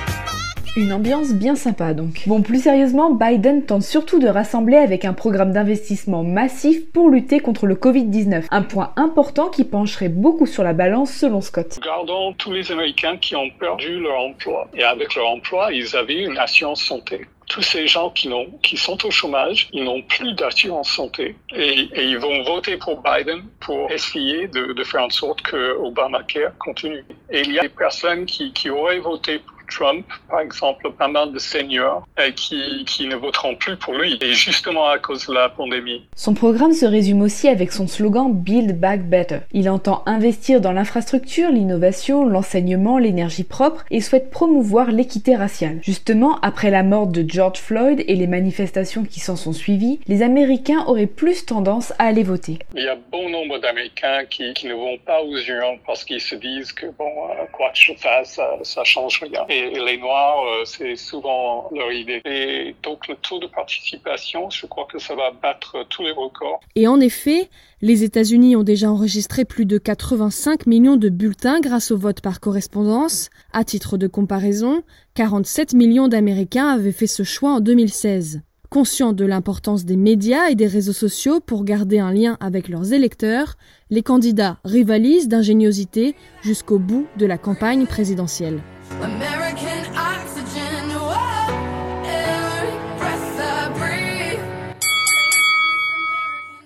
Une 0.76 0.92
ambiance 0.92 1.32
bien 1.32 1.54
sympa 1.54 1.94
donc. 1.94 2.24
Bon, 2.26 2.42
plus 2.42 2.62
sérieusement, 2.62 3.10
Biden 3.10 3.64
tente 3.64 3.82
surtout 3.82 4.18
de 4.18 4.28
rassembler 4.28 4.76
avec 4.76 5.06
un 5.06 5.14
programme 5.14 5.50
d'investissement 5.50 6.22
massif 6.22 6.92
pour 6.92 7.08
lutter 7.08 7.40
contre 7.40 7.66
le 7.66 7.76
Covid-19. 7.76 8.44
Un 8.50 8.60
point 8.60 8.92
important 8.96 9.48
qui 9.48 9.64
pencherait 9.64 10.10
beaucoup 10.10 10.44
sur 10.44 10.62
la 10.62 10.74
balance 10.74 11.12
selon 11.12 11.40
Scott. 11.40 11.78
Gardons 11.82 12.34
tous 12.34 12.52
les 12.52 12.70
Américains 12.70 13.16
qui 13.16 13.34
ont 13.34 13.48
perdu 13.58 14.00
leur 14.00 14.20
emploi. 14.20 14.68
Et 14.74 14.82
avec 14.82 15.14
leur 15.14 15.28
emploi, 15.28 15.72
ils 15.72 15.96
avaient 15.96 16.24
une 16.24 16.36
assurance 16.36 16.82
santé 16.82 17.22
tous 17.48 17.62
ces 17.62 17.86
gens 17.86 18.10
qui, 18.10 18.76
sont 18.76 19.06
au 19.06 19.10
chômage, 19.12 19.68
ils 19.72 19.84
n'ont 19.84 20.02
plus 20.02 20.34
d'assurance 20.34 20.90
santé 20.90 21.36
et, 21.54 21.88
ils 21.96 22.18
vont 22.18 22.42
voter 22.42 22.76
pour 22.76 23.00
Biden 23.02 23.44
pour 23.60 23.88
essayer 23.92 24.48
de, 24.48 24.82
faire 24.82 25.04
en 25.04 25.10
sorte 25.10 25.42
que 25.42 25.76
Obamacare 25.78 26.50
continue. 26.58 27.04
Et 27.30 27.42
il 27.42 27.52
y 27.52 27.58
a 27.60 27.62
des 27.62 27.68
personnes 27.68 28.26
qui, 28.26 28.52
qui 28.52 28.68
auraient 28.68 28.98
voté 28.98 29.38
pour 29.38 29.55
Trump, 29.66 30.06
par 30.28 30.40
exemple, 30.40 30.90
pas 30.92 31.08
mal 31.08 31.32
de 31.32 31.38
seniors 31.38 32.06
euh, 32.18 32.30
qui, 32.30 32.84
qui, 32.86 33.06
ne 33.06 33.16
voteront 33.16 33.54
plus 33.56 33.76
pour 33.76 33.94
lui, 33.94 34.18
et 34.20 34.32
justement 34.32 34.88
à 34.88 34.98
cause 34.98 35.26
de 35.26 35.34
la 35.34 35.48
pandémie. 35.48 36.06
Son 36.16 36.34
programme 36.34 36.72
se 36.72 36.86
résume 36.86 37.22
aussi 37.22 37.48
avec 37.48 37.72
son 37.72 37.86
slogan 37.86 38.32
Build 38.32 38.78
Back 38.78 39.08
Better. 39.08 39.38
Il 39.52 39.68
entend 39.68 40.02
investir 40.06 40.60
dans 40.60 40.72
l'infrastructure, 40.72 41.50
l'innovation, 41.50 42.24
l'enseignement, 42.24 42.98
l'énergie 42.98 43.44
propre 43.44 43.84
et 43.90 44.00
souhaite 44.00 44.30
promouvoir 44.30 44.90
l'équité 44.90 45.36
raciale. 45.36 45.78
Justement, 45.82 46.38
après 46.40 46.70
la 46.70 46.82
mort 46.82 47.06
de 47.06 47.24
George 47.26 47.58
Floyd 47.58 48.02
et 48.06 48.14
les 48.14 48.26
manifestations 48.26 49.04
qui 49.04 49.20
s'en 49.20 49.36
sont 49.36 49.52
suivies, 49.52 50.00
les 50.06 50.22
Américains 50.22 50.84
auraient 50.86 51.06
plus 51.06 51.46
tendance 51.46 51.92
à 51.98 52.04
aller 52.04 52.22
voter. 52.22 52.58
Il 52.74 52.82
y 52.82 52.88
a 52.88 52.96
bon 53.10 53.28
nombre 53.30 53.58
d'Américains 53.58 54.24
qui, 54.28 54.52
qui, 54.54 54.66
ne 54.66 54.74
vont 54.74 54.98
pas 55.04 55.22
aux 55.22 55.36
urnes 55.36 55.78
parce 55.86 56.04
qu'ils 56.04 56.20
se 56.20 56.34
disent 56.34 56.72
que 56.72 56.86
bon, 56.86 57.04
euh, 57.30 57.44
quoi 57.52 57.70
que 57.70 57.78
je 57.78 57.92
fasse, 57.94 58.34
ça, 58.34 58.58
ça 58.62 58.84
change 58.84 59.20
rien 59.20 59.44
et 59.48 59.55
les 59.62 59.98
Noirs, 59.98 60.44
euh, 60.44 60.64
c'est 60.64 60.96
souvent 60.96 61.68
leur 61.72 61.92
idée. 61.92 62.20
Et 62.24 62.74
donc 62.82 63.08
le 63.08 63.16
taux 63.16 63.38
de 63.38 63.46
participation, 63.46 64.50
je 64.50 64.66
crois 64.66 64.86
que 64.90 64.98
ça 64.98 65.14
va 65.14 65.30
battre 65.30 65.86
tous 65.88 66.02
les 66.02 66.12
records. 66.12 66.60
Et 66.74 66.86
en 66.86 67.00
effet, 67.00 67.48
les 67.82 68.04
États-Unis 68.04 68.56
ont 68.56 68.62
déjà 68.62 68.90
enregistré 68.90 69.44
plus 69.44 69.66
de 69.66 69.78
85 69.78 70.66
millions 70.66 70.96
de 70.96 71.08
bulletins 71.08 71.60
grâce 71.60 71.90
au 71.90 71.96
vote 71.96 72.20
par 72.20 72.40
correspondance. 72.40 73.30
À 73.52 73.64
titre 73.64 73.96
de 73.96 74.06
comparaison, 74.06 74.82
47 75.14 75.74
millions 75.74 76.08
d'Américains 76.08 76.68
avaient 76.68 76.92
fait 76.92 77.06
ce 77.06 77.22
choix 77.22 77.52
en 77.52 77.60
2016. 77.60 78.42
Conscients 78.68 79.12
de 79.12 79.24
l'importance 79.24 79.84
des 79.84 79.96
médias 79.96 80.48
et 80.48 80.56
des 80.56 80.66
réseaux 80.66 80.92
sociaux 80.92 81.40
pour 81.40 81.64
garder 81.64 82.00
un 82.00 82.12
lien 82.12 82.36
avec 82.40 82.68
leurs 82.68 82.92
électeurs, 82.92 83.56
les 83.90 84.02
candidats 84.02 84.58
rivalisent 84.64 85.28
d'ingéniosité 85.28 86.16
jusqu'au 86.42 86.78
bout 86.78 87.06
de 87.16 87.26
la 87.26 87.38
campagne 87.38 87.86
présidentielle. 87.86 88.60
American 88.90 89.85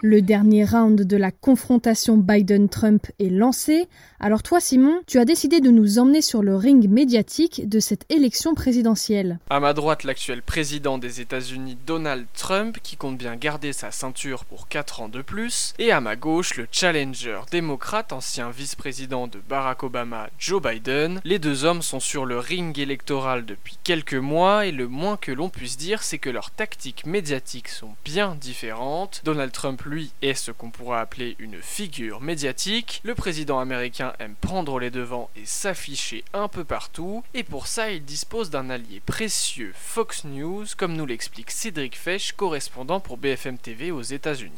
Le 0.03 0.23
dernier 0.23 0.65
round 0.65 0.99
de 0.99 1.17
la 1.19 1.31
confrontation 1.31 2.17
Biden-Trump 2.17 3.07
est 3.19 3.29
lancé. 3.29 3.87
Alors 4.19 4.43
toi 4.43 4.59
Simon, 4.59 5.03
tu 5.07 5.19
as 5.19 5.27
décidé 5.27 5.61
de 5.61 5.69
nous 5.69 5.99
emmener 5.99 6.23
sur 6.23 6.43
le 6.43 6.57
ring 6.57 6.89
médiatique 6.89 7.69
de 7.69 7.81
cette 7.81 8.11
élection 8.11 8.55
présidentielle. 8.55 9.39
À 9.51 9.61
ma 9.61 9.75
droite, 9.75 10.05
l'actuel 10.05 10.41
président 10.41 10.97
des 10.97 11.21
États-Unis 11.21 11.77
Donald 11.87 12.25
Trump 12.33 12.79
qui 12.83 12.97
compte 12.97 13.19
bien 13.19 13.37
garder 13.37 13.75
sa 13.75 13.91
ceinture 13.91 14.47
pour 14.47 14.69
4 14.69 15.03
ans 15.03 15.11
de 15.11 15.21
plus. 15.21 15.75
Et 15.79 15.93
à 15.93 16.01
ma 16.01 16.17
gauche, 16.17 16.57
le 16.57 16.67
challenger 16.73 17.41
démocrate, 17.51 18.15
ancien 18.15 18.49
vice-président 18.49 19.27
de 19.27 19.39
Barack 19.51 19.83
Obama, 19.83 20.31
Joe 20.39 20.63
Biden. 20.63 21.21
Les 21.25 21.39
deux 21.39 21.67
hommes 21.67 21.83
sont 21.83 22.01
sur 22.01 22.25
le 22.25 22.39
ring 22.39 22.79
électoral 22.79 23.45
depuis 23.45 23.77
quelques 23.85 24.15
mois 24.15 24.65
et 24.65 24.73
le 24.73 24.89
moins 24.89 25.19
que 25.19 25.33
l'on 25.33 25.51
puisse 25.51 25.77
dire 25.77 26.03
c'est 26.03 26.19
que 26.19 26.31
leurs 26.31 26.53
tactiques 26.53 27.05
médiatiques 27.05 27.69
sont 27.69 27.95
bien 28.03 28.35
différentes. 28.41 29.21
Donald 29.25 29.53
Trump 29.53 29.83
lui 29.91 30.13
est 30.23 30.35
ce 30.35 30.53
qu'on 30.53 30.71
pourrait 30.71 31.01
appeler 31.01 31.37
une 31.39 31.61
figure 31.61 32.21
médiatique. 32.21 33.01
Le 33.05 33.15
président 33.15 33.59
américain 33.59 34.15
aime 34.21 34.37
prendre 34.41 34.79
les 34.79 34.91
devants 34.91 35.29
et 35.37 35.45
s'afficher 35.45 36.25
un 36.33 36.49
peu 36.49 36.65
partout, 36.65 37.25
et 37.35 37.43
pour 37.43 37.67
ça 37.67 37.91
il 37.91 38.05
dispose 38.05 38.51
d'un 38.51 38.71
allié 38.71 39.03
précieux, 39.05 39.73
Fox 39.75 40.25
News, 40.25 40.65
comme 40.77 40.97
nous 40.97 41.07
l'explique 41.07 41.51
Cédric 41.51 41.99
Fesch, 41.99 42.33
correspondant 42.33 43.01
pour 43.01 43.19
BFM 43.19 43.59
TV 43.59 43.91
aux 43.91 44.03
États-Unis. 44.03 44.53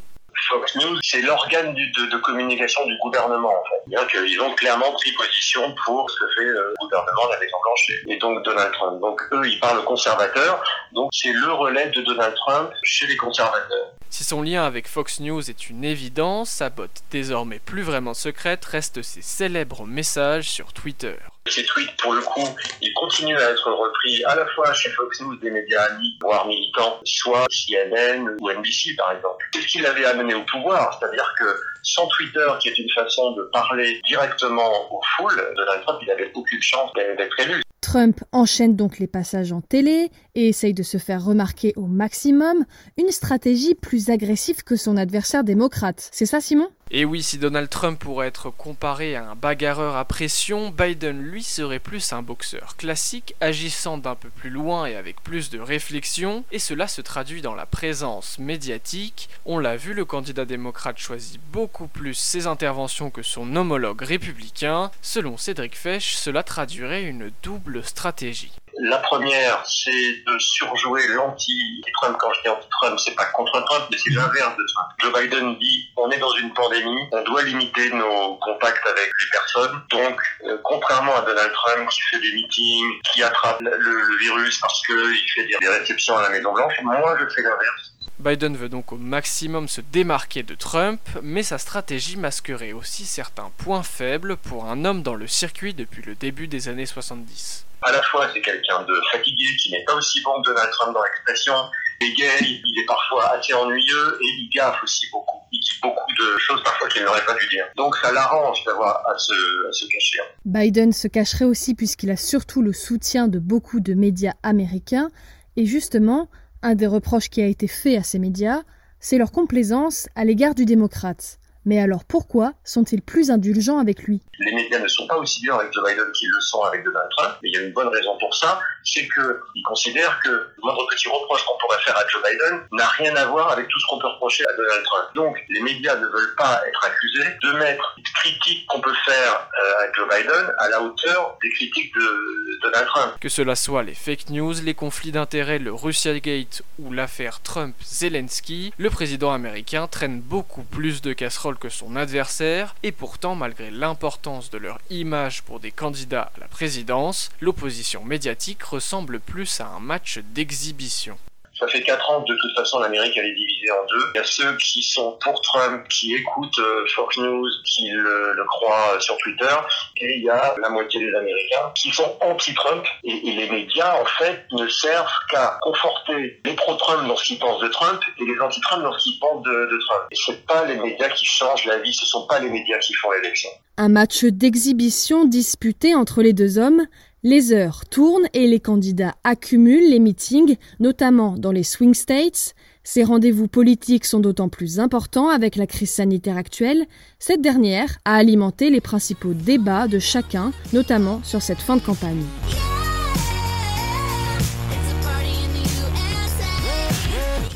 Fox 0.49 0.75
News, 0.75 0.97
c'est 1.03 1.21
l'organe 1.21 1.73
de, 1.73 2.17
communication 2.17 2.85
du 2.85 2.97
gouvernement, 2.97 3.49
en 3.49 3.63
fait. 3.69 3.89
Bien 3.89 4.05
qu'ils 4.05 4.41
ont 4.41 4.53
clairement 4.55 4.91
pris 4.93 5.11
position 5.13 5.75
pour 5.85 6.09
ce 6.09 6.19
que 6.19 6.25
fait 6.35 6.45
le 6.45 6.73
gouvernement 6.79 7.25
de 7.27 7.33
la 7.33 7.39
Maison 7.39 7.57
Blanche 7.61 7.91
et 8.07 8.17
donc 8.17 8.43
Donald 8.43 8.71
Trump. 8.73 8.99
Donc 9.01 9.21
eux, 9.31 9.47
ils 9.47 9.59
parlent 9.59 9.83
conservateurs, 9.83 10.63
donc 10.91 11.09
c'est 11.13 11.33
le 11.33 11.51
relais 11.51 11.89
de 11.89 12.01
Donald 12.01 12.35
Trump 12.35 12.71
chez 12.83 13.07
les 13.07 13.17
conservateurs. 13.17 13.91
Si 14.09 14.23
son 14.23 14.41
lien 14.43 14.63
avec 14.63 14.87
Fox 14.87 15.19
News 15.19 15.49
est 15.49 15.69
une 15.69 15.83
évidence, 15.83 16.49
sa 16.49 16.69
botte 16.69 17.01
désormais 17.09 17.59
plus 17.59 17.81
vraiment 17.81 18.13
secrète 18.13 18.63
reste 18.65 19.01
ses 19.01 19.21
célèbres 19.21 19.85
messages 19.85 20.49
sur 20.49 20.71
Twitter. 20.71 21.15
Ces 21.49 21.65
tweets, 21.65 21.95
pour 21.97 22.13
le 22.13 22.21
coup, 22.21 22.47
ils 22.81 22.93
continuent 22.93 23.37
à 23.37 23.51
être 23.51 23.69
repris 23.69 24.23
à 24.25 24.35
la 24.35 24.45
fois 24.47 24.73
chez 24.73 24.89
Fox 24.91 25.19
News 25.21 25.35
des 25.37 25.51
médias 25.51 25.81
amis, 25.91 26.17
voire 26.21 26.47
militants, 26.47 26.99
soit 27.03 27.45
CNN 27.49 28.29
ou 28.39 28.49
NBC 28.49 28.95
par 28.95 29.11
exemple. 29.11 29.45
C'est 29.53 29.61
ce 29.61 29.67
qui 29.67 29.79
l'avait 29.79 30.05
amené 30.05 30.33
au 30.35 30.43
pouvoir, 30.43 30.97
c'est-à-dire 30.97 31.35
que 31.37 31.45
sans 31.83 32.07
Twitter, 32.07 32.47
qui 32.61 32.69
est 32.69 32.77
une 32.77 32.89
façon 32.91 33.33
de 33.33 33.43
parler 33.51 33.99
directement 34.07 34.89
aux 34.89 35.01
foules, 35.17 35.53
Donald 35.57 35.81
Trump, 35.81 35.99
il 36.01 36.07
n'avait 36.07 36.31
aucune 36.33 36.61
chance 36.61 36.91
d'être 36.93 37.39
élu. 37.41 37.61
Trump 37.81 38.21
enchaîne 38.31 38.77
donc 38.77 38.99
les 38.99 39.07
passages 39.07 39.51
en 39.51 39.59
télé 39.59 40.09
et 40.35 40.49
essaye 40.49 40.73
de 40.73 40.83
se 40.83 40.97
faire 40.97 41.23
remarquer 41.23 41.73
au 41.75 41.85
maximum, 41.85 42.65
une 42.97 43.11
stratégie 43.11 43.75
plus 43.75 44.09
agressive 44.09 44.63
que 44.63 44.75
son 44.75 44.97
adversaire 44.97 45.43
démocrate. 45.43 46.09
C'est 46.11 46.25
ça 46.25 46.41
Simon? 46.41 46.69
Et 46.91 47.05
oui, 47.05 47.23
si 47.23 47.37
Donald 47.39 47.69
Trump 47.69 47.97
pourrait 47.97 48.27
être 48.27 48.51
comparé 48.51 49.15
à 49.15 49.29
un 49.31 49.35
bagarreur 49.35 49.95
à 49.95 50.05
pression, 50.05 50.69
Biden 50.69 51.19
lui 51.21 51.41
serait 51.41 51.79
plus 51.79 52.13
un 52.13 52.21
boxeur 52.21 52.75
classique, 52.77 53.35
agissant 53.41 53.97
d'un 53.97 54.15
peu 54.15 54.29
plus 54.29 54.51
loin 54.51 54.85
et 54.85 54.95
avec 54.95 55.21
plus 55.23 55.49
de 55.49 55.59
réflexion, 55.59 56.43
et 56.51 56.59
cela 56.59 56.87
se 56.87 57.01
traduit 57.01 57.41
dans 57.41 57.55
la 57.55 57.65
présence 57.65 58.37
médiatique. 58.37 59.29
On 59.45 59.57
l'a 59.57 59.75
vu, 59.75 59.93
le 59.93 60.05
candidat 60.05 60.45
démocrate 60.45 60.99
choisit 60.99 61.39
beaucoup 61.51 61.87
plus 61.87 62.13
ses 62.13 62.45
interventions 62.45 63.09
que 63.09 63.23
son 63.23 63.55
homologue 63.55 64.01
républicain. 64.01 64.91
Selon 65.01 65.37
Cédric 65.37 65.75
Fesch, 65.75 66.15
cela 66.15 66.43
traduirait 66.43 67.05
une 67.05 67.31
double 67.41 67.83
stratégie. 67.83 68.51
La 68.79 68.97
première, 68.97 69.63
c'est 69.65 70.23
de 70.25 70.39
surjouer 70.39 71.07
l'anti-Trump. 71.09 72.17
Quand 72.19 72.33
je 72.33 72.41
dis 72.41 72.49
anti-Trump, 72.49 72.99
c'est 72.99 73.15
pas 73.15 73.25
contre 73.25 73.63
Trump, 73.65 73.85
mais 73.91 73.97
c'est 73.97 74.13
l'inverse 74.13 74.55
de 74.57 74.65
Trump. 74.73 74.89
Joe 74.99 75.13
Biden 75.13 75.57
dit 75.59 75.89
on 75.95 76.09
est 76.09 76.17
dans 76.17 76.33
une 76.35 76.51
pandémie, 76.53 77.07
on 77.11 77.21
doit 77.23 77.43
limiter 77.43 77.91
nos 77.91 78.35
contacts 78.37 78.85
avec 78.87 79.11
les 79.19 79.29
personnes. 79.31 79.81
Donc, 79.91 80.19
euh, 80.45 80.57
contrairement 80.63 81.15
à 81.15 81.21
Donald 81.21 81.53
Trump 81.53 81.89
qui 81.89 82.01
fait 82.01 82.19
des 82.19 82.33
meetings, 82.33 83.01
qui 83.11 83.23
attrape 83.23 83.61
le, 83.61 84.17
virus 84.19 84.59
parce 84.59 84.81
qu'il 84.85 85.29
fait 85.35 85.45
des 85.45 85.67
réceptions 85.67 86.17
à 86.17 86.23
la 86.23 86.29
Maison 86.29 86.51
Blanche, 86.53 86.73
moi 86.81 87.17
je 87.19 87.25
fais 87.33 87.41
l'inverse. 87.41 87.93
Biden 88.23 88.55
veut 88.55 88.69
donc 88.69 88.93
au 88.93 88.97
maximum 88.97 89.67
se 89.67 89.81
démarquer 89.81 90.43
de 90.43 90.55
Trump, 90.55 91.01
mais 91.21 91.43
sa 91.43 91.57
stratégie 91.57 92.15
masquerait 92.15 92.71
aussi 92.71 93.03
certains 93.05 93.51
points 93.57 93.83
faibles 93.83 94.37
pour 94.37 94.65
un 94.65 94.85
homme 94.85 95.03
dans 95.03 95.15
le 95.15 95.27
circuit 95.27 95.73
depuis 95.73 96.01
le 96.03 96.15
début 96.15 96.47
des 96.47 96.69
années 96.69 96.85
70 96.85 97.65
à 97.85 97.91
la 97.91 98.01
fois 98.03 98.29
c'est 98.33 98.41
quelqu'un 98.41 98.81
de 98.83 98.93
fatigué 99.11 99.43
qui 99.61 99.71
n'est 99.71 99.83
pas 99.83 99.95
aussi 99.95 100.21
bon 100.21 100.41
que 100.41 100.49
Donald 100.49 100.71
Trump 100.71 100.93
dans 100.93 101.03
l'expression, 101.03 101.53
il 102.01 102.07
est 102.07 102.13
gay, 102.13 102.61
il 102.65 102.79
est 102.79 102.85
parfois 102.85 103.31
assez 103.31 103.53
ennuyeux 103.53 104.17
et 104.21 104.27
il 104.39 104.49
gaffe 104.53 104.81
aussi 104.83 105.05
beaucoup. 105.11 105.41
Il 105.51 105.59
dit 105.59 105.79
beaucoup 105.81 106.11
de 106.17 106.37
choses 106.37 106.63
parfois 106.63 106.87
qu'il 106.87 107.03
n'aurait 107.03 107.25
pas 107.25 107.35
dû 107.35 107.47
dire. 107.49 107.65
Donc 107.75 107.95
ça 107.97 108.11
l'arrange 108.11 108.63
d'avoir 108.65 109.05
à 109.07 109.17
se, 109.17 109.33
à 109.67 109.73
se 109.73 109.85
cacher. 109.87 110.19
Biden 110.45 110.93
se 110.93 111.07
cacherait 111.07 111.45
aussi 111.45 111.75
puisqu'il 111.75 112.09
a 112.09 112.17
surtout 112.17 112.61
le 112.61 112.71
soutien 112.71 113.27
de 113.27 113.39
beaucoup 113.39 113.81
de 113.81 113.93
médias 113.93 114.33
américains 114.43 115.09
et 115.55 115.65
justement, 115.65 116.29
un 116.63 116.75
des 116.75 116.87
reproches 116.87 117.29
qui 117.29 117.41
a 117.41 117.47
été 117.47 117.67
fait 117.67 117.97
à 117.97 118.03
ces 118.03 118.19
médias, 118.19 118.63
c'est 118.99 119.17
leur 119.17 119.31
complaisance 119.31 120.07
à 120.15 120.25
l'égard 120.25 120.55
du 120.55 120.65
démocrate. 120.65 121.39
Mais 121.65 121.79
alors 121.79 122.03
pourquoi 122.03 122.53
sont-ils 122.63 123.01
plus 123.01 123.31
indulgents 123.31 123.77
avec 123.77 124.03
lui? 124.03 124.21
Les 124.39 124.53
médias 124.53 124.79
ne 124.79 124.87
sont 124.87 125.07
pas 125.07 125.17
aussi 125.17 125.41
bien 125.41 125.55
avec 125.55 125.71
Joe 125.71 125.83
Biden 125.87 126.11
qu'ils 126.13 126.29
le 126.29 126.41
sont 126.41 126.61
avec 126.63 126.83
Donald 126.83 127.09
Trump, 127.17 127.35
mais 127.41 127.49
il 127.49 127.55
y 127.55 127.57
a 127.57 127.61
une 127.61 127.73
bonne 127.73 127.87
raison 127.87 128.17
pour 128.19 128.35
ça, 128.35 128.59
c'est 128.83 129.07
qu'ils 129.07 129.63
considèrent 129.63 130.19
que 130.23 130.29
le 130.29 130.61
moindre 130.61 130.85
petit 130.89 131.07
reproche 131.07 131.43
qu'on 131.45 131.57
pourrait 131.59 131.81
faire 131.85 131.97
à 131.97 132.07
Joe 132.07 132.21
Biden 132.21 132.61
n'a 132.73 132.87
rien 132.87 133.15
à 133.15 133.25
voir 133.25 133.51
avec 133.51 133.67
tout 133.69 133.79
ce 133.79 133.87
qu'on 133.87 133.99
peut 133.99 134.07
reprocher 134.07 134.43
à 134.45 134.53
Donald 134.57 134.83
Trump. 134.83 135.07
Donc 135.15 135.37
les 135.49 135.61
médias 135.61 135.95
ne 135.95 136.07
veulent 136.07 136.35
pas 136.37 136.61
être 136.67 136.85
accusés 136.85 137.29
de 137.41 137.51
mettre 137.59 137.95
les 137.97 138.03
critiques 138.03 138.65
qu'on 138.67 138.81
peut 138.81 138.95
faire 139.05 139.47
euh, 139.63 139.83
à 139.83 139.93
Joe 139.93 140.07
Biden 140.09 140.53
à 140.59 140.69
la 140.69 140.81
hauteur 140.81 141.37
des 141.41 141.49
critiques 141.49 141.93
de 141.93 142.59
Donald 142.61 142.87
Trump. 142.87 143.13
Que 143.21 143.29
cela 143.29 143.55
soit 143.55 143.83
les 143.83 143.93
fake 143.93 144.29
news, 144.29 144.53
les 144.63 144.73
conflits 144.73 145.11
d'intérêts, 145.11 145.59
le 145.59 145.73
Russiagate 145.73 146.63
ou 146.79 146.91
l'affaire 146.91 147.41
Trump-Zelensky, 147.41 148.73
le 148.77 148.89
président 148.89 149.31
américain 149.31 149.87
traîne 149.87 150.19
beaucoup 150.19 150.63
plus 150.63 151.01
de 151.01 151.13
casseroles 151.13 151.52
que 151.57 151.69
son 151.69 151.95
adversaire, 151.95 152.75
et 152.83 152.91
pourtant 152.91 153.35
malgré 153.35 153.71
l'importance 153.71 154.49
de 154.49 154.57
leur 154.57 154.79
image 154.89 155.43
pour 155.43 155.59
des 155.59 155.71
candidats 155.71 156.31
à 156.35 156.39
la 156.39 156.47
présidence, 156.47 157.29
l'opposition 157.41 158.03
médiatique 158.03 158.63
ressemble 158.63 159.19
plus 159.19 159.61
à 159.61 159.67
un 159.67 159.79
match 159.79 160.19
d'exhibition. 160.33 161.17
Ça 161.63 161.69
fait 161.69 161.81
quatre 161.81 162.11
ans 162.11 162.21
que 162.21 162.29
de 162.29 162.37
toute 162.41 162.53
façon 162.57 162.79
l'Amérique 162.79 163.13
elle 163.15 163.27
est 163.27 163.35
divisée 163.35 163.71
en 163.71 163.85
deux. 163.85 164.05
Il 164.15 164.17
y 164.17 164.21
a 164.21 164.25
ceux 164.25 164.57
qui 164.57 164.83
sont 164.83 165.17
pour 165.23 165.39
Trump, 165.39 165.87
qui 165.87 166.13
écoutent 166.13 166.59
euh, 166.59 166.85
Fox 166.93 167.15
News, 167.17 167.49
qui 167.63 167.89
le, 167.89 168.43
croient 168.49 168.99
sur 168.99 169.15
Twitter, 169.19 169.55
et 169.95 170.17
il 170.17 170.23
y 170.23 170.29
a 170.29 170.55
la 170.61 170.69
moitié 170.69 170.99
des 170.99 171.15
Américains 171.15 171.71
qui 171.75 171.89
sont 171.91 172.17
anti-Trump. 172.19 172.83
Et, 173.05 173.13
les 173.13 173.49
médias 173.49 173.95
en 174.01 174.05
fait 174.05 174.45
ne 174.51 174.67
servent 174.67 175.07
qu'à 175.29 175.57
conforter 175.61 176.41
les 176.43 176.53
pro-Trump 176.53 177.07
dans 177.07 177.15
ce 177.15 177.23
qu'ils 177.23 177.39
pensent 177.39 177.61
de 177.61 177.69
Trump 177.69 178.01
et 178.19 178.25
les 178.25 178.39
anti-Trump 178.41 178.83
dans 178.83 178.91
ce 178.91 179.01
qu'ils 179.01 179.19
pensent 179.19 179.43
de, 179.43 179.51
de 179.71 179.79
Trump. 179.85 180.01
Et 180.11 180.15
c'est 180.15 180.45
pas 180.45 180.65
les 180.65 180.75
médias 180.75 181.09
qui 181.09 181.23
changent 181.23 181.65
la 181.65 181.77
vie, 181.77 181.93
ce 181.93 182.05
sont 182.05 182.27
pas 182.27 182.39
les 182.39 182.49
médias 182.49 182.77
qui 182.79 182.93
font 182.95 183.09
l'élection. 183.11 183.49
Un 183.77 183.89
match 183.89 184.25
d'exhibition 184.25 185.23
disputé 185.23 185.95
entre 185.95 186.21
les 186.21 186.33
deux 186.33 186.57
hommes 186.57 186.85
les 187.23 187.53
heures 187.53 187.85
tournent 187.89 188.27
et 188.33 188.47
les 188.47 188.59
candidats 188.59 189.15
accumulent 189.23 189.89
les 189.89 189.99
meetings, 189.99 190.57
notamment 190.79 191.37
dans 191.37 191.51
les 191.51 191.63
swing 191.63 191.93
states. 191.93 192.53
Ces 192.83 193.03
rendez-vous 193.03 193.47
politiques 193.47 194.03
sont 194.03 194.19
d'autant 194.19 194.49
plus 194.49 194.79
importants 194.79 195.29
avec 195.29 195.55
la 195.55 195.65
crise 195.65 195.91
sanitaire 195.91 196.35
actuelle. 196.35 196.85
Cette 197.19 197.41
dernière 197.41 197.97
a 198.03 198.15
alimenté 198.15 198.69
les 198.69 198.81
principaux 198.81 199.33
débats 199.33 199.87
de 199.87 199.99
chacun, 199.99 200.51
notamment 200.73 201.21
sur 201.23 201.41
cette 201.41 201.59
fin 201.59 201.77
de 201.77 201.81
campagne. 201.81 202.23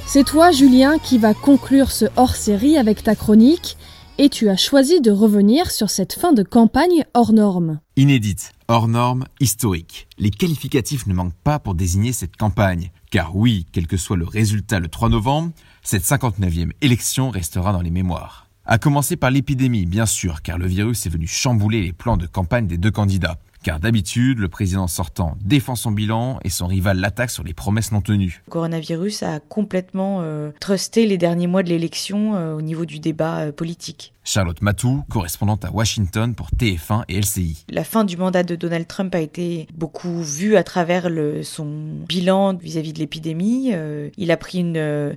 C'est 0.07 0.23
toi, 0.23 0.51
Julien, 0.51 0.97
qui 0.97 1.17
va 1.17 1.33
conclure 1.33 1.91
ce 1.91 2.05
hors-série 2.15 2.77
avec 2.77 3.03
ta 3.03 3.13
chronique 3.13 3.77
et 4.17 4.29
tu 4.29 4.49
as 4.49 4.57
choisi 4.57 5.01
de 5.01 5.11
revenir 5.11 5.71
sur 5.71 5.89
cette 5.89 6.13
fin 6.13 6.33
de 6.33 6.43
campagne 6.43 7.05
hors 7.13 7.33
norme. 7.33 7.79
Inédite, 7.95 8.53
hors 8.67 8.87
norme, 8.87 9.25
historique. 9.39 10.07
Les 10.17 10.31
qualificatifs 10.31 11.07
ne 11.07 11.13
manquent 11.13 11.33
pas 11.43 11.59
pour 11.59 11.75
désigner 11.75 12.13
cette 12.13 12.35
campagne. 12.35 12.91
Car 13.11 13.35
oui, 13.35 13.65
quel 13.71 13.87
que 13.87 13.97
soit 13.97 14.17
le 14.17 14.25
résultat 14.25 14.79
le 14.79 14.87
3 14.87 15.09
novembre, 15.09 15.51
cette 15.83 16.03
59e 16.03 16.71
élection 16.81 17.29
restera 17.29 17.71
dans 17.71 17.81
les 17.81 17.91
mémoires. 17.91 18.47
À 18.65 18.79
commencer 18.79 19.15
par 19.15 19.31
l'épidémie, 19.31 19.85
bien 19.85 20.05
sûr, 20.05 20.41
car 20.41 20.57
le 20.57 20.67
virus 20.67 21.05
est 21.05 21.09
venu 21.09 21.25
chambouler 21.25 21.81
les 21.81 21.93
plans 21.93 22.17
de 22.17 22.27
campagne 22.27 22.67
des 22.67 22.77
deux 22.77 22.91
candidats. 22.91 23.39
Car 23.67 23.81
d'habitude, 23.81 24.39
le 24.39 24.47
président 24.47 24.87
sortant 24.87 25.35
défend 25.43 25.75
son 25.75 25.91
bilan 25.91 26.39
et 26.45 26.49
son 26.49 26.67
rival 26.67 26.99
l'attaque 27.01 27.29
sur 27.29 27.43
les 27.43 27.53
promesses 27.53 27.91
non 27.91 27.99
tenues. 27.99 28.41
Le 28.47 28.51
coronavirus 28.51 29.23
a 29.23 29.41
complètement 29.41 30.19
euh, 30.21 30.51
trusté 30.61 31.05
les 31.05 31.17
derniers 31.17 31.47
mois 31.47 31.63
de 31.63 31.67
l'élection 31.67 32.37
euh, 32.37 32.53
au 32.53 32.61
niveau 32.61 32.85
du 32.85 32.99
débat 32.99 33.39
euh, 33.39 33.51
politique. 33.51 34.13
Charlotte 34.23 34.61
Matou, 34.61 35.03
correspondante 35.09 35.65
à 35.65 35.71
Washington 35.71 36.33
pour 36.33 36.51
TF1 36.51 37.03
et 37.09 37.19
LCI. 37.19 37.65
La 37.67 37.83
fin 37.83 38.05
du 38.05 38.15
mandat 38.15 38.43
de 38.43 38.55
Donald 38.55 38.87
Trump 38.87 39.13
a 39.13 39.19
été 39.19 39.67
beaucoup 39.73 40.23
vue 40.23 40.55
à 40.55 40.63
travers 40.63 41.09
le, 41.09 41.43
son 41.43 41.67
bilan 42.07 42.53
vis-à-vis 42.53 42.93
de 42.93 42.99
l'épidémie. 42.99 43.73
il 44.17 44.31
a 44.31 44.37
pris 44.37 44.59
une, 44.59 45.15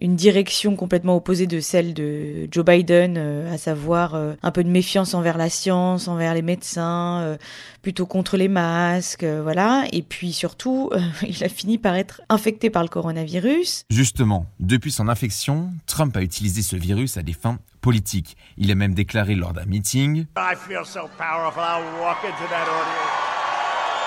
une 0.00 0.16
direction 0.16 0.76
complètement 0.76 1.16
opposée 1.16 1.46
de 1.46 1.60
celle 1.60 1.94
de 1.94 2.48
Joe 2.50 2.64
Biden, 2.64 3.18
à 3.18 3.58
savoir 3.58 4.14
un 4.14 4.50
peu 4.50 4.64
de 4.64 4.68
méfiance 4.68 5.14
envers 5.14 5.38
la 5.38 5.50
science, 5.50 6.08
envers 6.08 6.34
les 6.34 6.42
médecins, 6.42 7.36
plutôt 7.82 8.06
contre 8.06 8.36
les 8.36 8.48
masques, 8.48 9.24
voilà. 9.24 9.84
Et 9.92 10.02
puis 10.02 10.32
surtout, 10.32 10.90
il 11.28 11.44
a 11.44 11.48
fini 11.48 11.78
par 11.78 11.94
être 11.94 12.22
infecté 12.28 12.70
par 12.70 12.82
le 12.82 12.88
coronavirus. 12.88 13.84
Justement, 13.90 14.46
depuis 14.60 14.90
son 14.92 15.08
infection, 15.08 15.70
Trump 15.86 16.16
a 16.16 16.22
utilisé 16.22 16.62
ce 16.62 16.76
virus 16.76 17.16
à 17.16 17.22
des 17.22 17.34
fins 17.34 17.58
politiques. 17.80 18.36
Il 18.56 18.70
a 18.70 18.74
même 18.74 18.94
déclaré 18.94 19.34
lors 19.34 19.52
d'un 19.52 19.66
meeting 19.66 20.26
I 20.36 20.54
feel 20.56 20.84
so 20.84 21.08
powerful, 21.18 21.62
I'll 21.62 21.84
walk 22.00 22.24
into 22.24 22.48
that 22.48 22.66
audience. 22.68 23.32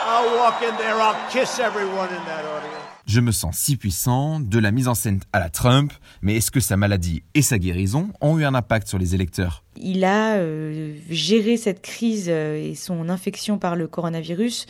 I'll 0.08 0.38
walk 0.38 0.62
in 0.62 0.78
there, 0.78 0.96
I'll 1.00 1.16
kiss 1.30 1.60
everyone 1.60 2.10
in 2.10 2.24
that 2.26 2.46
audience. 2.46 2.95
Je 3.06 3.20
me 3.20 3.32
sens 3.32 3.56
si 3.56 3.78
puissant, 3.78 4.40
de 4.40 4.58
la 4.58 4.72
mise 4.72 4.88
en 4.88 4.96
scène 4.96 5.20
à 5.32 5.40
la 5.40 5.50
Trump, 5.50 5.94
mais 6.24 6.38
est-ce 6.38 6.50
que 6.50 6.60
sa 6.60 6.76
maladie 6.76 7.22
et 7.36 7.44
sa 7.44 7.60
guérison 7.60 8.10
ont 8.20 8.40
eu 8.40 8.46
un 8.46 8.56
impact 8.56 8.88
sur 8.88 8.98
les 8.98 9.14
électeurs? 9.14 9.64
Il 9.78 10.04
a 10.04 10.38
euh, 10.38 10.96
géré 11.12 11.58
cette 11.58 11.84
crise 11.84 12.28
euh, 12.30 12.58
et 12.58 12.74
son 12.74 13.10
infection 13.10 13.60
par 13.60 13.76
le 13.76 13.88
coronavirus 13.88 14.66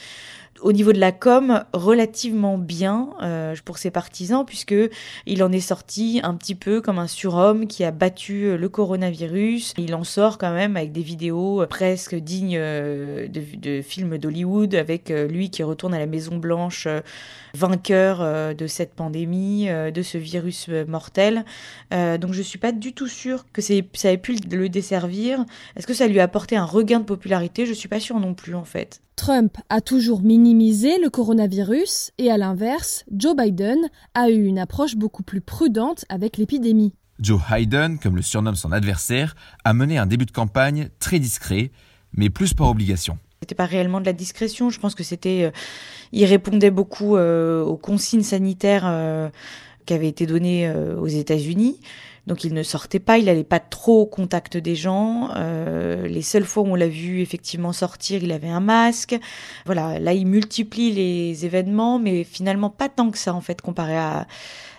au 0.61 0.71
niveau 0.71 0.93
de 0.93 0.99
la 0.99 1.11
com 1.11 1.63
relativement 1.73 2.57
bien 2.57 3.09
euh, 3.21 3.55
pour 3.65 3.77
ses 3.77 3.91
partisans 3.91 4.45
puisque 4.45 4.75
il 5.25 5.43
en 5.43 5.51
est 5.51 5.59
sorti 5.59 6.21
un 6.23 6.33
petit 6.35 6.55
peu 6.55 6.81
comme 6.81 6.97
un 6.97 7.07
surhomme 7.07 7.67
qui 7.67 7.83
a 7.83 7.91
battu 7.91 8.45
euh, 8.45 8.57
le 8.57 8.69
coronavirus. 8.69 9.73
Il 9.77 9.93
en 9.95 10.03
sort 10.03 10.37
quand 10.37 10.53
même 10.53 10.77
avec 10.77 10.91
des 10.91 11.01
vidéos 11.01 11.61
euh, 11.61 11.67
presque 11.67 12.15
dignes 12.15 12.57
de, 12.57 13.27
de 13.57 13.81
films 13.81 14.17
d'Hollywood 14.17 14.75
avec 14.75 15.09
lui 15.09 15.49
qui 15.49 15.63
retourne 15.63 15.93
à 15.93 15.99
la 15.99 16.05
Maison 16.05 16.37
Blanche 16.37 16.87
vainqueur 17.53 18.55
de 18.55 18.67
cette 18.67 18.93
pandémie, 18.93 19.67
de 19.67 20.01
ce 20.01 20.17
virus 20.17 20.69
mortel. 20.87 21.45
donc 21.91 22.33
je 22.33 22.41
suis 22.41 22.59
pas 22.59 22.71
du 22.71 22.93
tout 22.93 23.07
sûre 23.07 23.45
que 23.51 23.61
ça 23.61 23.73
ait 24.11 24.17
pu 24.17 24.37
le 24.51 24.69
desservir. 24.69 25.45
Est-ce 25.75 25.87
que 25.87 25.93
ça 25.93 26.07
lui 26.07 26.19
a 26.19 26.23
apporté 26.23 26.55
un 26.55 26.65
regain 26.65 26.99
de 26.99 27.05
popularité? 27.05 27.65
Je 27.65 27.73
suis 27.73 27.89
pas 27.89 27.99
sûre 27.99 28.19
non 28.19 28.33
plus 28.33 28.55
en 28.55 28.65
fait. 28.65 29.01
Trump 29.15 29.57
a 29.69 29.81
toujours 29.81 30.21
minimisé 30.21 30.99
le 31.01 31.09
coronavirus 31.09 32.11
et 32.17 32.29
à 32.29 32.37
l'inverse, 32.37 33.05
Joe 33.11 33.35
Biden 33.35 33.79
a 34.13 34.29
eu 34.29 34.43
une 34.43 34.59
approche 34.59 34.95
beaucoup 34.95 35.23
plus 35.23 35.41
prudente 35.41 36.05
avec 36.09 36.37
l'épidémie. 36.37 36.93
Joe 37.19 37.41
Biden, 37.49 37.97
comme 37.97 38.15
le 38.15 38.21
surnomme 38.21 38.55
son 38.55 38.71
adversaire, 38.71 39.35
a 39.63 39.73
mené 39.73 39.97
un 39.97 40.05
début 40.05 40.25
de 40.25 40.31
campagne 40.31 40.89
très 40.99 41.19
discret, 41.19 41.71
mais 42.13 42.29
plus 42.29 42.53
par 42.53 42.69
obligation. 42.69 43.17
C'était 43.41 43.55
pas 43.55 43.65
réellement 43.65 44.01
de 44.01 44.05
la 44.05 44.13
discrétion, 44.13 44.69
je 44.69 44.79
pense 44.79 44.95
que 44.95 45.03
c'était. 45.03 45.43
Euh, 45.43 45.51
il 46.11 46.25
répondait 46.25 46.71
beaucoup 46.71 47.15
euh, 47.15 47.63
aux 47.63 47.77
consignes 47.77 48.23
sanitaires 48.23 48.85
euh, 48.85 49.29
qui 49.85 49.93
avaient 49.93 50.07
été 50.07 50.25
données 50.25 50.71
aux 50.71 51.07
États-Unis. 51.07 51.79
Donc 52.27 52.43
il 52.43 52.53
ne 52.53 52.63
sortait 52.63 52.99
pas, 52.99 53.17
il 53.17 53.25
n'allait 53.25 53.43
pas 53.43 53.59
trop 53.59 54.01
au 54.01 54.05
contact 54.05 54.57
des 54.57 54.75
gens. 54.75 55.29
Euh, 55.35 56.07
les 56.07 56.21
seules 56.21 56.45
fois 56.45 56.63
où 56.63 56.67
on 56.67 56.75
l'a 56.75 56.87
vu 56.87 57.21
effectivement 57.21 57.71
sortir, 57.71 58.23
il 58.23 58.31
avait 58.31 58.49
un 58.49 58.59
masque. 58.59 59.15
Voilà, 59.65 59.99
là 59.99 60.13
il 60.13 60.25
multiplie 60.25 60.91
les 60.91 61.45
événements, 61.45 61.99
mais 61.99 62.23
finalement 62.23 62.69
pas 62.69 62.89
tant 62.89 63.11
que 63.11 63.17
ça 63.17 63.33
en 63.33 63.41
fait 63.41 63.61
comparé 63.61 63.95
à 63.95 64.27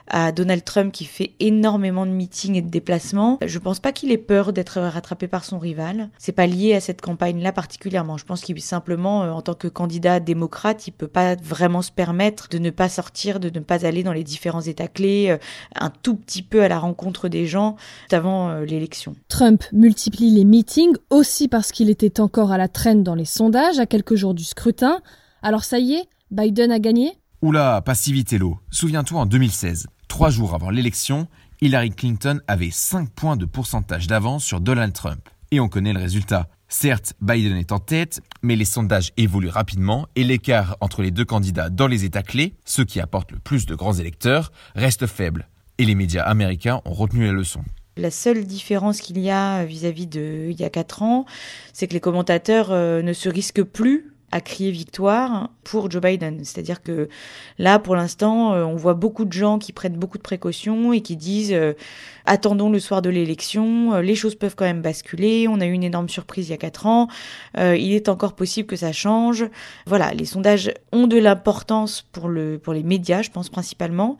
à 0.08 0.32
Donald 0.32 0.64
Trump 0.64 0.92
qui 0.92 1.04
fait 1.04 1.32
énormément 1.40 2.06
de 2.06 2.10
meetings 2.10 2.56
et 2.56 2.62
de 2.62 2.70
déplacements. 2.70 3.38
Je 3.44 3.58
pense 3.58 3.80
pas 3.80 3.92
qu'il 3.92 4.12
ait 4.12 4.18
peur 4.18 4.52
d'être 4.52 4.80
rattrapé 4.80 5.28
par 5.28 5.44
son 5.44 5.58
rival. 5.58 6.10
C'est 6.18 6.32
pas 6.32 6.46
lié 6.46 6.74
à 6.74 6.80
cette 6.80 7.00
campagne-là 7.00 7.52
particulièrement. 7.52 8.16
Je 8.16 8.24
pense 8.24 8.40
qu'il 8.40 8.56
simplement, 8.60 9.22
euh, 9.22 9.30
en 9.30 9.42
tant 9.42 9.54
que 9.54 9.68
candidat 9.68 10.20
démocrate, 10.20 10.86
il 10.86 10.92
peut 10.92 11.08
pas 11.08 11.36
vraiment 11.36 11.82
se 11.82 11.92
permettre 11.92 12.48
de 12.48 12.58
ne 12.58 12.70
pas 12.70 12.88
sortir, 12.88 13.40
de 13.40 13.50
ne 13.50 13.60
pas 13.60 13.86
aller 13.86 14.02
dans 14.02 14.12
les 14.12 14.24
différents 14.24 14.60
États 14.60 14.88
clés, 14.88 15.30
euh, 15.30 15.38
un 15.74 15.90
tout 15.90 16.16
petit 16.16 16.42
peu 16.42 16.62
à 16.62 16.68
la 16.68 16.78
rencontre 16.78 17.28
des 17.28 17.46
gens 17.46 17.76
avant 18.10 18.50
euh, 18.50 18.64
l'élection. 18.64 19.14
Trump 19.28 19.64
multiplie 19.72 20.30
les 20.30 20.44
meetings 20.44 20.96
aussi 21.10 21.48
parce 21.48 21.72
qu'il 21.72 21.90
était 21.90 22.20
encore 22.20 22.52
à 22.52 22.58
la 22.58 22.68
traîne 22.68 23.02
dans 23.02 23.14
les 23.14 23.24
sondages 23.24 23.78
à 23.78 23.86
quelques 23.86 24.14
jours 24.14 24.34
du 24.34 24.44
scrutin. 24.44 25.00
Alors 25.42 25.64
ça 25.64 25.78
y 25.78 25.94
est, 25.94 26.08
Biden 26.30 26.70
a 26.72 26.78
gagné? 26.78 27.12
Oula, 27.42 27.82
pas 27.82 27.94
si 27.94 28.12
vite, 28.12 28.32
Hello. 28.32 28.58
Souviens-toi 28.70 29.20
en 29.20 29.26
2016. 29.26 29.86
Trois 30.16 30.30
jours 30.30 30.54
avant 30.54 30.70
l'élection, 30.70 31.28
Hillary 31.60 31.90
Clinton 31.90 32.40
avait 32.48 32.70
5 32.70 33.10
points 33.10 33.36
de 33.36 33.44
pourcentage 33.44 34.06
d'avance 34.06 34.46
sur 34.46 34.62
Donald 34.62 34.94
Trump. 34.94 35.28
Et 35.50 35.60
on 35.60 35.68
connaît 35.68 35.92
le 35.92 36.00
résultat. 36.00 36.48
Certes, 36.68 37.12
Biden 37.20 37.58
est 37.58 37.70
en 37.70 37.80
tête, 37.80 38.22
mais 38.40 38.56
les 38.56 38.64
sondages 38.64 39.12
évoluent 39.18 39.50
rapidement 39.50 40.06
et 40.16 40.24
l'écart 40.24 40.78
entre 40.80 41.02
les 41.02 41.10
deux 41.10 41.26
candidats 41.26 41.68
dans 41.68 41.86
les 41.86 42.06
États 42.06 42.22
clés, 42.22 42.54
ceux 42.64 42.86
qui 42.86 42.98
apportent 42.98 43.32
le 43.32 43.38
plus 43.38 43.66
de 43.66 43.74
grands 43.74 43.92
électeurs, 43.92 44.52
reste 44.74 45.06
faible. 45.06 45.50
Et 45.76 45.84
les 45.84 45.94
médias 45.94 46.22
américains 46.22 46.80
ont 46.86 46.94
retenu 46.94 47.26
la 47.26 47.32
leçon. 47.32 47.60
La 47.98 48.10
seule 48.10 48.46
différence 48.46 49.02
qu'il 49.02 49.18
y 49.18 49.28
a 49.28 49.66
vis-à-vis 49.66 50.06
de 50.06 50.48
il 50.50 50.58
y 50.58 50.64
a 50.64 50.70
4 50.70 51.02
ans, 51.02 51.26
c'est 51.74 51.88
que 51.88 51.92
les 51.92 52.00
commentateurs 52.00 52.68
euh, 52.70 53.02
ne 53.02 53.12
se 53.12 53.28
risquent 53.28 53.64
plus 53.64 54.15
à 54.32 54.40
crier 54.40 54.70
victoire 54.70 55.50
pour 55.62 55.90
Joe 55.90 56.02
Biden. 56.02 56.44
C'est-à-dire 56.44 56.82
que 56.82 57.08
là, 57.58 57.78
pour 57.78 57.94
l'instant, 57.94 58.54
euh, 58.54 58.64
on 58.64 58.74
voit 58.74 58.94
beaucoup 58.94 59.24
de 59.24 59.32
gens 59.32 59.58
qui 59.58 59.72
prennent 59.72 59.96
beaucoup 59.96 60.18
de 60.18 60.22
précautions 60.22 60.92
et 60.92 61.00
qui 61.00 61.16
disent 61.16 61.52
euh, 61.52 61.74
attendons 62.24 62.70
le 62.70 62.80
soir 62.80 63.02
de 63.02 63.10
l'élection, 63.10 63.94
euh, 63.94 64.02
les 64.02 64.16
choses 64.16 64.34
peuvent 64.34 64.56
quand 64.56 64.64
même 64.64 64.82
basculer, 64.82 65.46
on 65.48 65.60
a 65.60 65.66
eu 65.66 65.72
une 65.72 65.84
énorme 65.84 66.08
surprise 66.08 66.48
il 66.48 66.50
y 66.50 66.54
a 66.54 66.58
quatre 66.58 66.86
ans, 66.86 67.08
il 67.56 67.92
est 67.92 68.08
encore 68.08 68.34
possible 68.34 68.66
que 68.66 68.76
ça 68.76 68.92
change. 68.92 69.46
Voilà, 69.86 70.12
les 70.12 70.24
sondages 70.24 70.72
ont 70.92 71.06
de 71.06 71.18
l'importance 71.18 72.02
pour, 72.12 72.28
le, 72.28 72.58
pour 72.58 72.72
les 72.72 72.82
médias, 72.82 73.22
je 73.22 73.30
pense 73.30 73.48
principalement. 73.48 74.18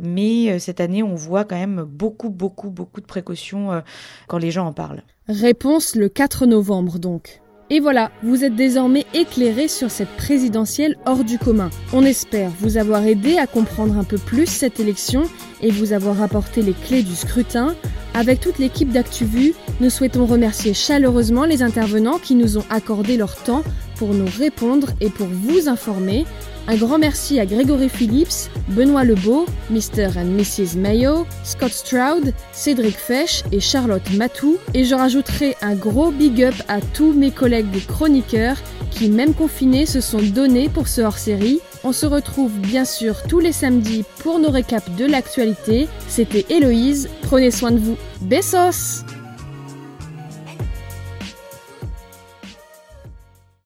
Mais 0.00 0.58
cette 0.58 0.80
année, 0.80 1.02
on 1.02 1.14
voit 1.14 1.44
quand 1.44 1.56
même 1.56 1.82
beaucoup, 1.82 2.30
beaucoup, 2.30 2.70
beaucoup 2.70 3.00
de 3.00 3.06
précautions 3.06 3.82
quand 4.28 4.38
les 4.38 4.50
gens 4.50 4.66
en 4.66 4.72
parlent. 4.72 5.02
Réponse 5.28 5.96
le 5.96 6.08
4 6.08 6.46
novembre 6.46 6.98
donc. 6.98 7.40
Et 7.70 7.80
voilà, 7.80 8.10
vous 8.22 8.44
êtes 8.44 8.56
désormais 8.56 9.04
éclairé 9.12 9.68
sur 9.68 9.90
cette 9.90 10.16
présidentielle 10.16 10.96
hors 11.04 11.22
du 11.22 11.38
commun. 11.38 11.68
On 11.92 12.02
espère 12.02 12.50
vous 12.60 12.78
avoir 12.78 13.04
aidé 13.04 13.36
à 13.36 13.46
comprendre 13.46 13.98
un 13.98 14.04
peu 14.04 14.16
plus 14.16 14.46
cette 14.46 14.80
élection 14.80 15.24
et 15.60 15.70
vous 15.70 15.92
avoir 15.92 16.22
apporté 16.22 16.62
les 16.62 16.72
clés 16.72 17.02
du 17.02 17.14
scrutin. 17.14 17.74
Avec 18.14 18.40
toute 18.40 18.58
l'équipe 18.58 18.90
d'ActuVu, 18.90 19.52
nous 19.80 19.90
souhaitons 19.90 20.24
remercier 20.24 20.72
chaleureusement 20.72 21.44
les 21.44 21.62
intervenants 21.62 22.18
qui 22.18 22.36
nous 22.36 22.56
ont 22.56 22.64
accordé 22.70 23.18
leur 23.18 23.36
temps 23.36 23.62
pour 23.96 24.14
nous 24.14 24.28
répondre 24.38 24.88
et 25.02 25.10
pour 25.10 25.26
vous 25.26 25.68
informer. 25.68 26.24
Un 26.70 26.76
grand 26.76 26.98
merci 26.98 27.40
à 27.40 27.46
Grégory 27.46 27.88
Phillips, 27.88 28.50
Benoît 28.68 29.02
Lebeau, 29.02 29.46
Mr. 29.70 30.18
and 30.18 30.26
Mrs. 30.26 30.76
Mayo, 30.76 31.26
Scott 31.42 31.72
Stroud, 31.72 32.34
Cédric 32.52 32.94
Fesch 32.94 33.42
et 33.52 33.58
Charlotte 33.58 34.02
Matou. 34.12 34.58
Et 34.74 34.84
je 34.84 34.94
rajouterai 34.94 35.56
un 35.62 35.74
gros 35.74 36.10
big 36.10 36.42
up 36.42 36.54
à 36.68 36.82
tous 36.82 37.14
mes 37.14 37.30
collègues 37.30 37.86
chroniqueurs 37.86 38.58
qui, 38.90 39.08
même 39.08 39.32
confinés, 39.32 39.86
se 39.86 40.02
sont 40.02 40.20
donnés 40.20 40.68
pour 40.68 40.88
ce 40.88 41.00
hors-série. 41.00 41.60
On 41.84 41.92
se 41.92 42.04
retrouve 42.04 42.52
bien 42.58 42.84
sûr 42.84 43.22
tous 43.22 43.40
les 43.40 43.52
samedis 43.52 44.04
pour 44.18 44.38
nos 44.38 44.50
récaps 44.50 44.90
de 44.98 45.06
l'actualité. 45.06 45.88
C'était 46.06 46.44
Héloïse, 46.50 47.08
prenez 47.22 47.50
soin 47.50 47.70
de 47.70 47.78
vous. 47.78 47.96
Besos 48.20 49.06